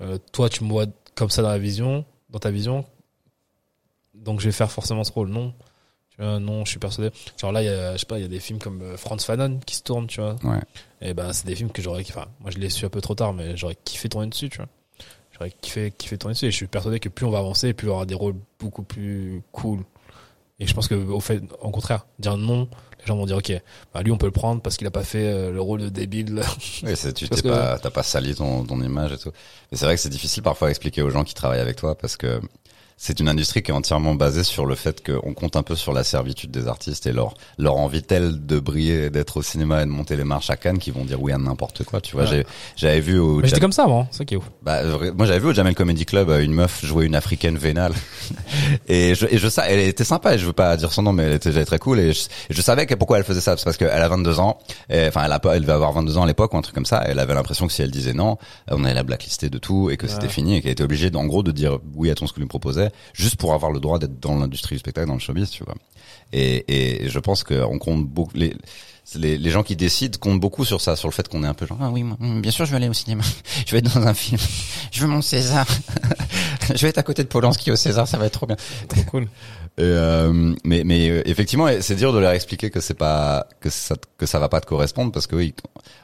[0.00, 2.84] euh, toi, tu me vois comme ça dans la vision, dans ta vision,
[4.14, 5.28] donc je vais faire forcément ce rôle.
[5.28, 5.54] Non.
[6.10, 7.10] Tu vois, non, je suis persuadé.
[7.40, 9.24] Genre là, il y a, je sais pas, il y a des films comme Franz
[9.24, 10.34] Fanon qui se tournent, tu vois.
[10.42, 10.60] Ouais.
[11.00, 13.14] Et ben, c'est des films que j'aurais, enfin, moi je l'ai su un peu trop
[13.14, 14.66] tard, mais j'aurais kiffé tourner dessus, tu vois.
[15.32, 16.46] J'aurais kiffé, kiffé tourner dessus.
[16.46, 18.82] Et je suis persuadé que plus on va avancer, plus on aura des rôles beaucoup
[18.82, 19.80] plus cool.
[20.60, 22.68] Et je pense que, au fait, au contraire, dire non,
[23.00, 23.52] les gens vont dire, ok,
[23.92, 25.88] bah lui on peut le prendre parce qu'il a pas fait euh, le rôle de
[25.88, 26.40] débile.
[26.84, 29.32] Oui, c'est, tu t'es pas, t'as pas sali ton, ton image et tout.
[29.70, 31.96] Mais c'est vrai que c'est difficile parfois à expliquer aux gens qui travaillent avec toi
[31.96, 32.40] parce que
[33.04, 35.92] c'est une industrie qui est entièrement basée sur le fait qu'on compte un peu sur
[35.92, 39.86] la servitude des artistes et leur leur envie telle de briller, d'être au cinéma et
[39.86, 42.00] de monter les marches à Cannes qu'ils vont dire oui à n'importe quoi.
[42.00, 42.46] Tu vois, Ouais.
[42.76, 44.48] j'avais vu au j'étais Jam- comme ça, moi, ça qui est ouf.
[44.62, 44.82] bah,
[45.16, 47.92] moi j'avais vu au Jamel Comedy Club euh, une meuf jouer une africaine vénale
[48.86, 51.12] et je et je sais elle était sympa et je veux pas dire son nom
[51.12, 53.64] mais elle était, était très cool et je, savais que pourquoi elle faisait ça c'est
[53.64, 56.22] parce qu'elle a 22 ans et, enfin elle a pas elle devait avoir 22 ans
[56.22, 58.38] à l'époque ou un truc comme ça elle avait l'impression que si elle disait non
[58.70, 61.26] on allait la blacklister de tout et que c'était fini et qu'elle était obligée en
[61.26, 63.98] gros de dire oui à tout ce qu'on lui proposait juste pour avoir le droit
[63.98, 65.74] d'être dans l'industrie du spectacle dans le showbiz tu vois.
[66.32, 68.54] Et, et je pense qu'on compte beaucoup les
[69.16, 71.54] les, les gens qui décident comptent beaucoup sur ça, sur le fait qu'on est un
[71.54, 73.22] peu genre ah oui, moi, mm, bien sûr je vais aller au cinéma,
[73.66, 74.40] je vais être dans un film,
[74.90, 75.66] je veux mon César,
[76.74, 78.56] je vais être à côté de Polanski au César, ça va être trop bien.
[78.88, 79.24] Trop cool.
[79.78, 83.96] Et, euh, mais mais effectivement, c'est dur de leur expliquer que c'est pas que ça
[84.18, 85.54] que ça va pas te correspondre parce que oui,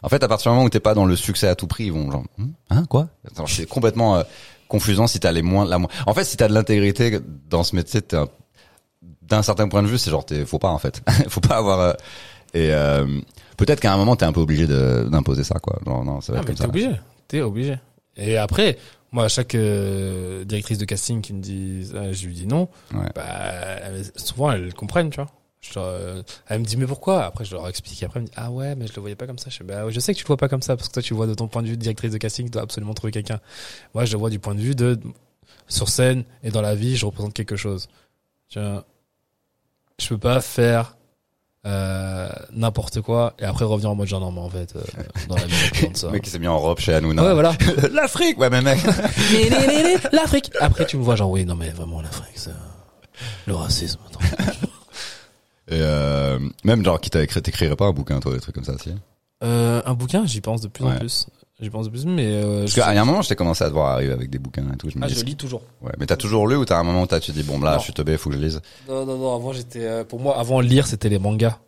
[0.02, 1.84] en fait à partir du moment où t'es pas dans le succès à tout prix,
[1.84, 3.08] ils vont genre Hum, hein quoi?
[3.26, 4.22] Attends, C'est complètement euh,
[4.68, 5.88] confusant si t'as les moins la moins.
[6.06, 7.18] En fait, si t'as de l'intégrité
[7.50, 8.28] dans ce métier, t'es un-
[9.22, 11.80] d'un certain point de vue, c'est genre t'es faut pas en fait, faut pas avoir
[11.80, 11.92] euh,
[12.54, 13.06] et euh,
[13.56, 15.78] peut-être qu'à un moment t'es un peu obligé de d'imposer ça quoi.
[15.86, 16.68] Genre non, ça va Ah, être mais comme t'es ça.
[16.68, 17.00] obligé.
[17.28, 17.76] T'es obligé.
[18.16, 18.78] Et après,
[19.12, 22.68] moi, à chaque euh, directrice de casting qui me dit, ah, je lui dis non,
[22.94, 23.06] Ouais.
[23.14, 23.22] bah,
[24.16, 25.30] souvent elles comprennent, tu vois.
[25.60, 27.24] Je leur, euh, elle me dit mais pourquoi?
[27.24, 28.02] Après je leur explique.
[28.02, 29.50] Après elle me dit ah ouais mais je le voyais pas comme ça.
[29.50, 31.12] Je, bah, je sais que tu le vois pas comme ça parce que toi tu
[31.14, 33.10] le vois de ton point de vue de directrice de casting, tu dois absolument trouver
[33.12, 33.40] quelqu'un.
[33.94, 34.98] Moi je le vois du point de vue de
[35.66, 37.88] sur scène et dans la vie je représente quelque chose.
[38.54, 38.84] Vois.
[40.00, 40.96] je peux pas faire
[41.66, 44.80] euh, n'importe quoi et après revenir en mode genre non mais en fait euh,
[45.28, 45.54] dans la vie
[45.94, 46.06] ça.
[46.06, 47.22] Le mec qui s'est mis en robe chez Hanouna.
[47.24, 47.52] Ouais voilà.
[47.92, 48.78] L'Afrique Ouais mais mec
[50.12, 50.52] L'Afrique.
[50.60, 52.52] Après tu me vois genre oui non mais vraiment l'Afrique c'est
[53.46, 53.98] le racisme.
[54.08, 54.20] attends.
[55.70, 58.64] Et euh, même genre qui t'a écrit, t'écrirais pas un bouquin toi des trucs comme
[58.64, 58.90] ça si
[59.44, 61.26] Euh, un bouquin j'y pense de plus en plus.
[61.60, 63.72] J'y pense de plus mais euh, Parce qu'à un moment je t'ai commencé à te
[63.72, 64.88] voir arriver avec des bouquins et tout.
[64.90, 65.62] Je me ah, dis, je lis toujours.
[65.82, 67.72] Ouais, mais t'as toujours lu ou t'as un moment où t'as tu dis bon là
[67.72, 67.78] Non.
[67.78, 68.60] je suis teubé, faut que je lise?
[68.88, 71.58] Non non non avant j'étais euh, pour moi avant lire c'était les mangas.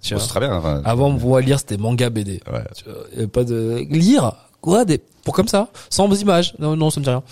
[0.00, 0.20] Tu Bon, vois.
[0.20, 0.54] c'est très bien.
[0.56, 2.40] Enfin, Avant moi lire c'était manga BD.
[2.50, 2.64] ouais.
[2.76, 6.54] Tu vois, y avait pas de lire quoi des pour comme ça sans images.
[6.60, 7.24] Non non ça me dit rien.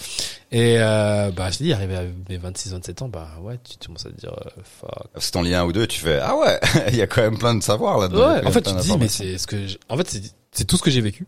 [0.51, 3.79] Et euh, bah je te dis arrivé à mes 26 27 ans bah ouais tu,
[3.79, 5.31] tu commences à te dire euh, fuck.
[5.33, 7.55] T'en lis un ou deux, tu fais ah ouais, il y a quand même plein
[7.55, 8.35] de savoir là-dedans.
[8.35, 9.57] Ouais en fait tu te dis mais c'est ce que
[9.89, 11.25] en fait c'est c'est tout ce que j'ai vécu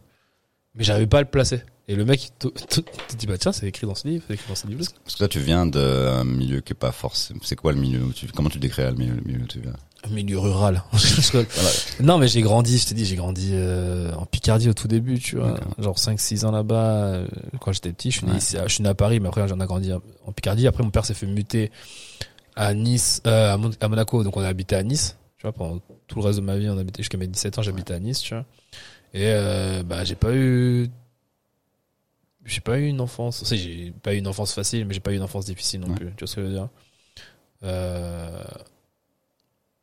[0.74, 2.80] mais j'arrivais pas à le placer et le mec il te,
[3.16, 5.18] dit bah tiens c'est écrit dans ce livre c'est écrit dans ce livre Parce que
[5.18, 7.40] toi tu viens d'un milieu qui est pas forcément.
[7.42, 9.60] C'est quoi le milieu où tu Comment tu décrirais le milieu, le milieu où tu
[9.60, 9.72] viens?
[10.04, 10.82] Un milieu rural.
[12.00, 15.18] Non mais j'ai grandi je t'ai dit j'ai grandi euh, en Picardie au tout début
[15.18, 15.58] tu vois.
[15.78, 17.26] Genre 5 6 ans là-bas euh,
[17.60, 18.38] quand j'étais petit je suis né Ouais.
[18.38, 20.66] ici à- je suis né à Paris mais après j'en ai grandi en Picardie.
[20.66, 21.70] Après mon père s'est fait muter
[22.56, 24.22] à Nice euh, à, Mon- à Monaco.
[24.24, 26.68] Donc on a habité à Nice tu vois pendant tout le reste de ma vie.
[26.68, 28.44] On a habité jusqu'à mes 17 ans j'habitais à Nice tu vois.
[29.14, 29.32] Et
[29.84, 30.88] bah j'ai pas eu
[32.46, 35.12] j'ai pas eu une enfance si j'ai pas eu une enfance facile mais j'ai pas
[35.12, 35.94] eu une enfance difficile non Ouais.
[35.96, 36.68] plus tu vois ce que je veux dire
[37.64, 38.42] euh,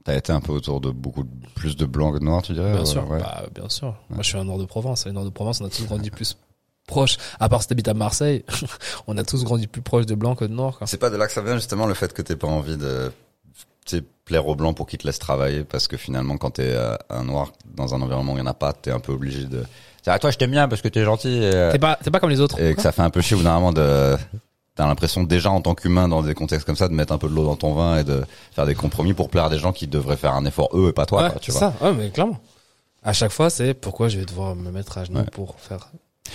[0.03, 1.23] T'as été un peu autour de beaucoup
[1.55, 3.19] plus de blancs que de noirs, tu dirais Bien sûr, ouais.
[3.19, 3.95] bah, bien sûr.
[4.09, 5.05] Moi, je suis un Nord de Provence.
[5.05, 6.35] Et Nord de Provence, on a tous grandi plus
[6.87, 7.15] proche.
[7.39, 8.43] À part si t'habites à Marseille,
[9.07, 10.77] on a tous grandi plus proche de blanc que de noir.
[10.77, 10.87] Quoi.
[10.87, 13.11] C'est pas de là que ça vient justement le fait que t'aies pas envie de
[14.25, 17.23] plaire aux blancs pour qu'ils te laissent travailler parce que finalement quand t'es euh, un
[17.25, 19.63] noir dans un environnement où il y en a pas, t'es un peu obligé de.
[20.03, 22.11] C'est à toi je t'aime bien parce que t'es gentil et, euh, T'es pas, t'es
[22.11, 22.59] pas comme les autres.
[22.61, 24.15] et que ça fait un peu chier moment de.
[24.75, 27.29] T'as l'impression déjà en tant qu'humain dans des contextes comme ça de mettre un peu
[27.29, 28.23] de l'eau dans ton vin et de
[28.53, 30.93] faire des compromis pour plaire à des gens qui devraient faire un effort eux et
[30.93, 31.23] pas toi.
[31.23, 31.59] ouais, quoi, tu vois.
[31.59, 31.73] ça.
[31.81, 32.39] Ouais, mais clairement.
[33.03, 35.25] À chaque fois, c'est pourquoi je vais devoir me mettre à genoux Ouais.
[35.31, 35.89] pour faire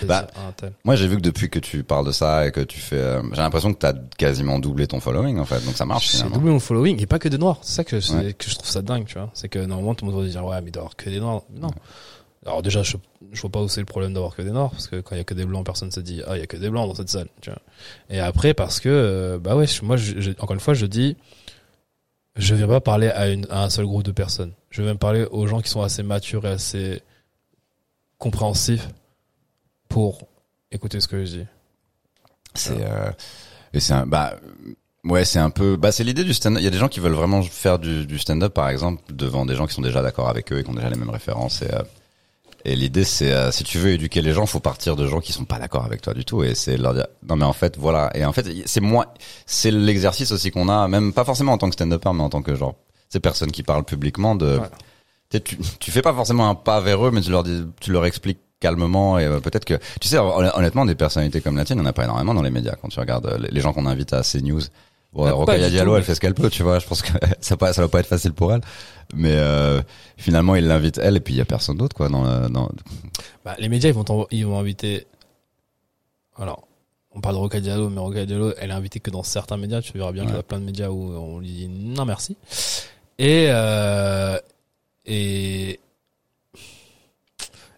[0.05, 0.73] Bah, à un tel.
[0.85, 3.23] Moi j'ai vu que depuis que tu parles de ça et que tu fais, euh,
[3.33, 6.51] j'ai l'impression que t'as quasiment doublé ton following en fait, donc ça marche J'ai doublé
[6.53, 7.59] mon following et pas que des noirs.
[7.63, 8.35] C'est ça que, Ouais.
[8.35, 9.31] que je trouve ça dingue, tu vois.
[9.35, 11.11] C'est que normalement, tout le monde va dire, ouais, mais il doit y avoir que
[11.11, 11.43] des noirs.
[11.53, 11.71] Non.
[12.47, 12.97] Alors déjà, je,
[13.33, 15.19] je vois pas où c'est le problème d'avoir que des noirs, parce que quand il
[15.19, 16.89] y a que des blancs, personne se dit, ah, il y a que des blancs
[16.89, 17.29] dans cette salle.
[18.11, 19.97] Et après, parce que, euh, bah ouais, moi,
[20.39, 21.17] encore une fois, je dis,
[22.37, 24.53] je viens pas parler à, un seul groupe de personnes.
[24.71, 27.03] Je viens parler aux gens qui sont assez matures et assez
[28.17, 28.89] compréhensifs
[29.89, 30.29] pour
[30.71, 31.47] écouter ce que je dis.
[32.55, 33.11] C'est euh,
[33.73, 34.37] et c'est un bah
[35.05, 36.61] ouais c'est un peu bah c'est l'idée du stand-up.
[36.61, 39.47] Il y a des gens qui veulent vraiment faire du, du stand-up par exemple devant
[39.47, 41.63] des gens qui sont déjà d'accord avec eux et qui ont déjà les mêmes références
[41.63, 41.83] et euh,
[42.73, 45.33] et l'idée c'est euh, si tu veux éduquer les gens faut partir de gens qui
[45.33, 46.43] sont pas d'accord avec toi du tout.
[46.43, 48.11] Et c'est leur dire non mais en fait voilà.
[48.15, 49.15] Et en fait c'est moi
[49.47, 52.43] c'est l'exercice aussi qu'on a même pas forcément en tant que stand-upper mais en tant
[52.43, 52.75] que genre
[53.09, 54.59] ces personnes qui parlent publiquement de
[55.33, 55.41] Ouais.
[55.41, 58.07] tu, tu fais pas forcément un pas vers eux mais tu leur dis tu leur
[58.07, 61.79] expliques calmement et euh, peut-être que tu sais hon- honnêtement des personnalités comme la tienne
[61.79, 62.75] il n'y en a pas énormément dans les médias.
[62.81, 64.63] Quand tu regardes euh, les- les gens qu'on invite à CNews
[65.13, 67.73] bon, du Diallo elle fait ce qu'elle peut tu vois je pense que ça pas
[67.73, 68.61] ça va pas être facile pour elle
[69.15, 69.81] mais euh,
[70.17, 72.69] finalement il l'invite elle et puis il y a personne d'autre quoi dans, le- dans
[73.45, 75.07] Bah, les médias, ils vont, t'envo- ils vont inviter.
[76.37, 76.69] Alors,
[77.13, 79.81] on parle de Roca Diallo, mais Roca Diallo, elle est invitée que dans certains médias.
[79.81, 82.37] Tu verras bien qu'il y a plein de médias où on lui dit non merci.
[83.19, 84.39] Et euh,
[85.07, 85.81] et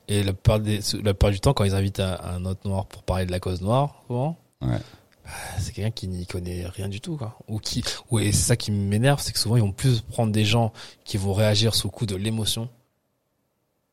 [0.09, 2.87] et la plupart, des, la plupart du temps, quand ils invitent un, un autre noir
[2.87, 4.77] pour parler de la cause noire, souvent, Ouais.
[5.59, 7.37] C'est quelqu'un qui n'y connaît rien du tout, quoi.
[7.49, 10.33] Ou qui, ou et c'est ça qui m'énerve, c'est que souvent ils vont plus prendre
[10.33, 10.73] des gens
[11.05, 12.69] qui vont réagir sous le coup de l'émotion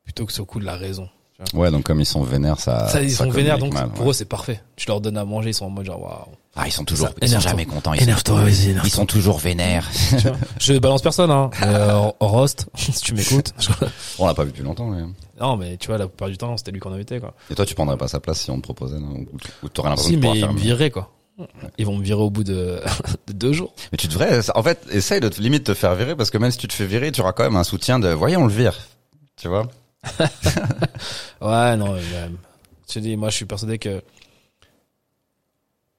[0.04, 1.08] plutôt que sous le coup de la raison.
[1.52, 4.10] ouais donc comme ils sont vénères ça Ça, ils sont vénères, donc mal, pour ouais.
[4.10, 4.62] eux, c'est parfait.
[4.76, 6.34] Tu leur donnes à manger, ils sont en mode genre, waouh.
[6.56, 8.82] ah ils sont toujours Ça, ils sont jamais contents ils, sont, vas-y, énerve-toi.
[8.84, 9.86] ils sont toujours vénères
[10.22, 11.50] vois je balance personne, hein.
[11.62, 13.52] Euh, Rost, si tu m'écoutes.
[14.18, 15.02] on l'a pas vu depuis longtemps mais...
[15.38, 17.34] non, mais tu vois, la plupart du temps, c'était lui qu'on invitait, quoi.
[17.50, 19.26] et toi tu prendrais pas sa place si on te proposait non?
[19.62, 21.10] Ou, t'aurais l'impression Si, de mais faire me viraient, quoi.
[21.78, 22.80] Ils vont me virer au bout de,
[23.26, 23.74] de deux jours.
[23.92, 26.50] Mais tu devrais, en fait, essaye de te, limite te faire virer parce que même
[26.50, 28.52] si tu te fais virer, tu auras quand même un soutien de, voyez, on le
[28.52, 28.76] vire.
[29.36, 29.68] Tu vois?
[31.40, 31.96] Ouais, non,
[32.88, 34.02] te dis, moi, je suis persuadé que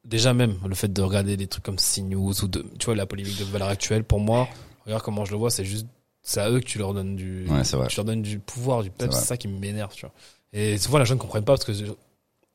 [0.04, 3.06] déjà même le fait de regarder des trucs comme CNews ou de, tu vois, la
[3.06, 4.48] polémique de valeur actuelle, pour moi,
[4.86, 5.88] regarde comment je le vois, c'est juste,
[6.22, 8.90] c'est à eux que tu leur donnes du, Ouais, tu leur donnes du pouvoir, du
[8.90, 10.14] pep, C'est c'est ça qui m'énerve, tu vois.
[10.52, 11.74] Et souvent, les gens ne comprennent pas parce que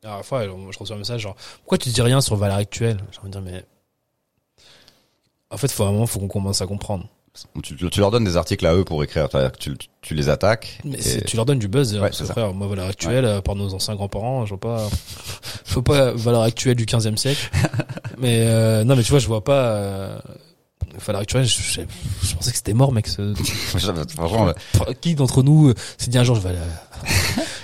[0.04, 2.56] je- la dernière fois, je reçois un message genre, pourquoi tu dis rien sur valeur
[2.58, 2.98] actuelle?
[3.10, 3.64] J'ai envie de dire, mais,
[5.50, 7.06] en fait, faut vraiment, faut qu'on commence à comprendre.
[7.64, 10.78] Tu, tu leur donnes des articles à eux pour écrire, que tu, tu les attaques.
[10.84, 11.96] Mais et- tu leur donnes du buzz.
[11.98, 14.88] Ouais, c'est frère, moi, valeur actuelle, euh, par nos anciens grands-parents, je vois pas,
[15.66, 17.50] je vois pas valeur actuelle du 15e siècle.
[18.18, 20.18] mais, euh, non, mais tu vois, je vois pas, euh,
[21.08, 21.80] À l'heure actuelle, je, je,
[22.22, 23.06] je pensais que c'était mort, mec.
[23.08, 24.52] ce- Franchement.
[25.00, 26.58] Qui d'entre nous euh, s'est dit un jour, je vais aller,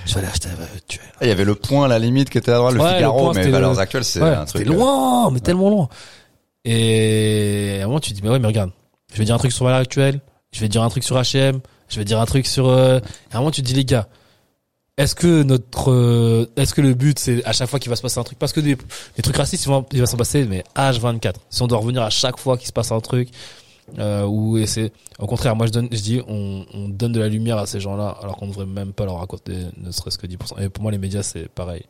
[0.07, 1.05] je vais aller acheter la actuelle.
[1.23, 3.19] il y avait le point, la limite qui était à droite, le Ouais, le Figaro,
[3.21, 4.63] point, mais valeurs le- actuelles, c'est Ouais, un truc.
[4.63, 5.89] c'était euh, loin, mais tellement loin.
[6.65, 8.71] Et à un moment, tu te dis, mais ouais, mais regarde,
[9.13, 10.21] je vais dire un truc sur valeur actuelle,
[10.53, 12.69] je vais dire un truc sur H&M, je vais dire un truc sur.
[12.69, 12.99] Euh...
[13.31, 14.09] Et à un moment, tu te dis, les gars,
[15.01, 18.03] est-ce que notre, euh, est-ce que le but, c'est à chaque fois qu'il va se
[18.03, 18.77] passer un truc, parce que des,
[19.17, 21.35] des trucs racistes, ils vont, il va s'en passer, mais H24.
[21.49, 23.31] Si on doit revenir à chaque fois qu'il se passe un truc,
[23.99, 27.29] euh, ou c'est, au contraire, moi je donne, je dis, on, on donne de la
[27.29, 30.63] lumière à ces gens-là, alors qu'on devrait même pas leur raconter, ne serait-ce que 10%.
[30.63, 31.85] Et pour moi, les médias, c'est pareil.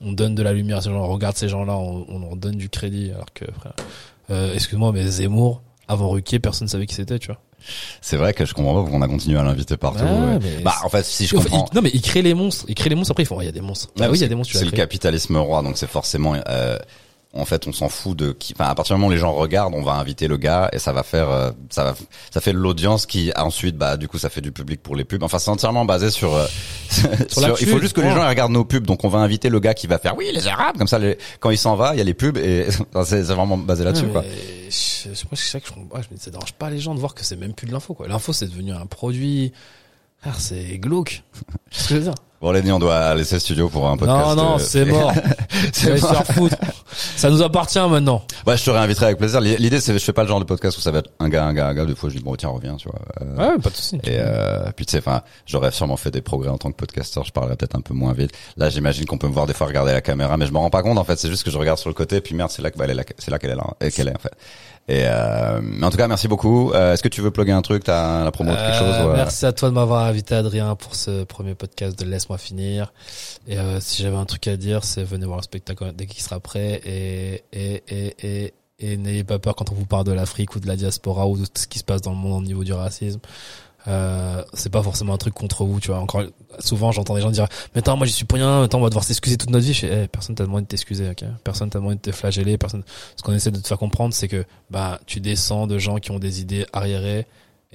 [0.00, 2.36] On donne de la lumière à ces gens, on regarde ces gens-là, on, on leur
[2.36, 3.74] donne du crédit, alors que, frère,
[4.30, 7.40] euh, excuse-moi, mais Zemmour, avant Ruquier, personne savait qui c'était, tu vois.
[8.00, 10.04] C'est vrai que je comprends pas pourquoi on a continué à l'inviter partout.
[10.04, 10.38] Ouais.
[10.40, 11.66] mais Bah, en fait, si je comprends.
[11.72, 13.42] il- non mais ils créent les monstres, ils créent les monstres après ils font oh,
[13.42, 13.88] il y a des monstres.
[13.96, 14.56] Ouais, Ah oui, il y a des monstres.
[14.56, 16.34] C'est le capitalisme roi, donc c'est forcément.
[16.48, 16.78] Euh,
[17.32, 18.54] en fait, on s'en fout de qui.
[18.54, 20.78] Enfin, à partir du moment où les gens regardent, on va inviter le gars et
[20.78, 21.94] ça va faire, euh, ça va,
[22.32, 25.22] ça fait l'audience qui ensuite, bah, du coup, ça fait du public pour les pubs.
[25.22, 26.34] Enfin, c'est entièrement basé sur.
[26.34, 26.46] euh,
[27.28, 29.58] sur- il faut juste que les gens regardent nos pubs, donc on va inviter le
[29.58, 30.98] gars qui va faire oui les arabes comme ça.
[30.98, 32.68] Les, quand il s'en va, il y a les pubs et
[33.04, 34.22] c'est vraiment basé là-dessus Ouais, quoi.
[34.22, 36.78] Je, je, moi, je sais que je, ouais, je me dis, ça dérange pas les
[36.80, 38.08] gens de voir que c'est même plus de l'info quoi.
[38.08, 39.52] L'info c'est devenu un produit.
[40.22, 41.22] Frère, c'est glauque.
[41.70, 42.14] Ce que je veux dire.
[42.40, 44.26] Bon, Lenny, on doit laisser le studio pour un podcast.
[44.28, 45.12] Non non, euh, c'est mort.
[45.72, 46.24] c'est mort.
[46.26, 46.56] foutre.
[47.16, 48.22] Ça nous appartient maintenant.
[48.46, 49.40] Ouais, je te réinviterai avec plaisir.
[49.40, 51.44] L'idée, c'est, je fais pas le genre de podcast où ça va être un gars,
[51.46, 51.86] un gars, un gars.
[51.86, 52.98] Des fois, je dis bon, tiens, reviens, tu vois.
[53.22, 53.96] Euh, Ouais, pas de souci.
[54.04, 57.24] Et euh, puis tu sais, enfin, j'aurais sûrement fait des progrès en tant que podcasteur.
[57.24, 58.32] Je parlerais peut-être un peu moins vite.
[58.56, 60.70] Là, j'imagine qu'on peut me voir des fois regarder la caméra, mais je me rends
[60.70, 60.98] pas compte.
[60.98, 62.76] En fait, c'est juste que je regarde sur le côté, puis merde, c'est là que
[62.78, 64.32] bah, elle est là, c'est là qu'elle est là, et qu'elle est en fait.
[64.88, 66.70] Et euh, mais en tout cas, merci beaucoup.
[66.72, 67.82] Euh, Est-ce que tu veux plugger un truc?
[67.82, 70.36] T'as la promo de quelque chose Euh, ou, euh, Merci à toi de m'avoir invité,
[70.36, 72.92] Adrien, pour ce premier podcast de Laisse-moi finir.
[73.46, 76.22] Et euh, si j'avais un truc à dire, c'est venez voir le spectacle dès qu'il
[76.22, 76.80] sera prêt.
[76.84, 80.66] Et, et, et, et, n'ayez pas peur quand on vous parle de l'Afrique ou de
[80.66, 83.20] la diaspora ou de ce qui se passe dans le monde au niveau du racisme.
[83.86, 86.00] Euh, c'est pas forcément un truc contre vous, tu vois.
[86.00, 86.24] Encore
[86.58, 88.64] souvent, j'entends des gens dire "Mais attends, moi j'y suis pour rien.
[88.64, 90.68] Attends, on va devoir s'excuser toute notre vie." Je fais Eh, "Personne t'a demandé de
[90.68, 92.58] t'excuser, ok Personne t'a demandé de te flageller.
[92.58, 92.82] Personne.
[93.16, 96.10] Ce qu'on essaie de te faire comprendre, c'est que bah tu descends de gens qui
[96.10, 97.26] ont des idées arriérées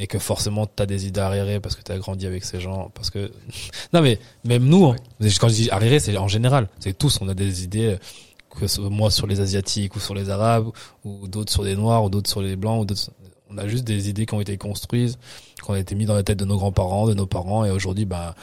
[0.02, 2.92] et que forcément t'as des idées arriérées parce que t'as grandi avec ces gens.
[2.94, 3.32] Parce que
[3.94, 4.96] non, mais même nous, hein,
[5.40, 6.68] quand je dis arriérées, c'est en général.
[6.80, 7.98] C'est tous, on a des idées.
[8.60, 10.72] Que ce- moi sur les asiatiques ou sur les arabes
[11.06, 13.10] ou d'autres sur les noirs ou d'autres sur les blancs ou d'autres
[13.50, 15.18] on a juste des idées qui ont été construites
[15.64, 18.04] qui ont été mis dans la tête de nos grands-parents de nos parents et aujourd'hui
[18.04, 18.36] bah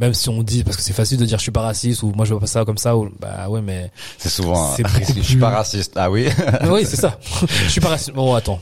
[0.00, 2.10] même si on dit parce que c'est facile de dire je suis pas raciste ou
[2.12, 4.74] moi je vois pas ça comme ça ou bah ouais mais C'est souvent.
[4.74, 5.92] c'est un- beaucoup je suis plus- pas raciste.
[5.96, 6.28] Ah oui.
[6.62, 7.18] Mais oui c'est ça
[7.64, 8.58] je suis pas raciste bon attends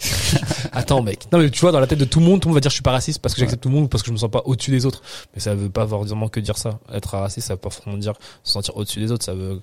[0.72, 2.50] attends mec non mais tu vois dans la tête de tout le monde tout le
[2.50, 4.02] monde va dire je suis pas raciste parce que j'accepte tout le monde ou parce
[4.02, 5.00] que je me sens pas au-dessus des autres
[5.34, 8.14] mais ça veut pas forcément que dire ça être raciste ça veut pas forcément dire
[8.42, 9.62] se sentir au-dessus des autres ça veut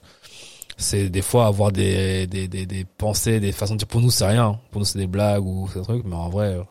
[0.78, 4.12] c'est des fois avoir des, des, des, des pensées, des façons de dire pour nous
[4.12, 6.64] c'est rien, pour nous c'est des blagues ou c'est un truc, mais en vrai, euh,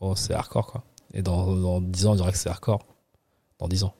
[0.00, 0.82] oh, c'est hardcore quoi.
[1.12, 2.80] Et dans, dans 10 ans, on dirait que c'est hardcore.
[3.60, 3.94] Dans 10 ans.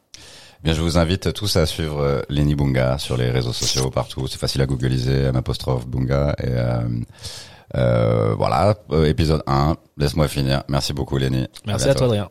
[0.64, 4.26] Bien, je vous invite tous à suivre euh, Lenny Bunga sur les réseaux sociaux partout.
[4.28, 6.34] C'est facile à googliser, M apostrophe Bunga.
[6.42, 6.80] Et euh,
[7.76, 9.74] euh, voilà, euh, épisode 1.
[9.98, 10.62] Laisse-moi finir.
[10.68, 11.46] Merci beaucoup, Lenny.
[11.66, 12.30] Merci à toi, Adrien.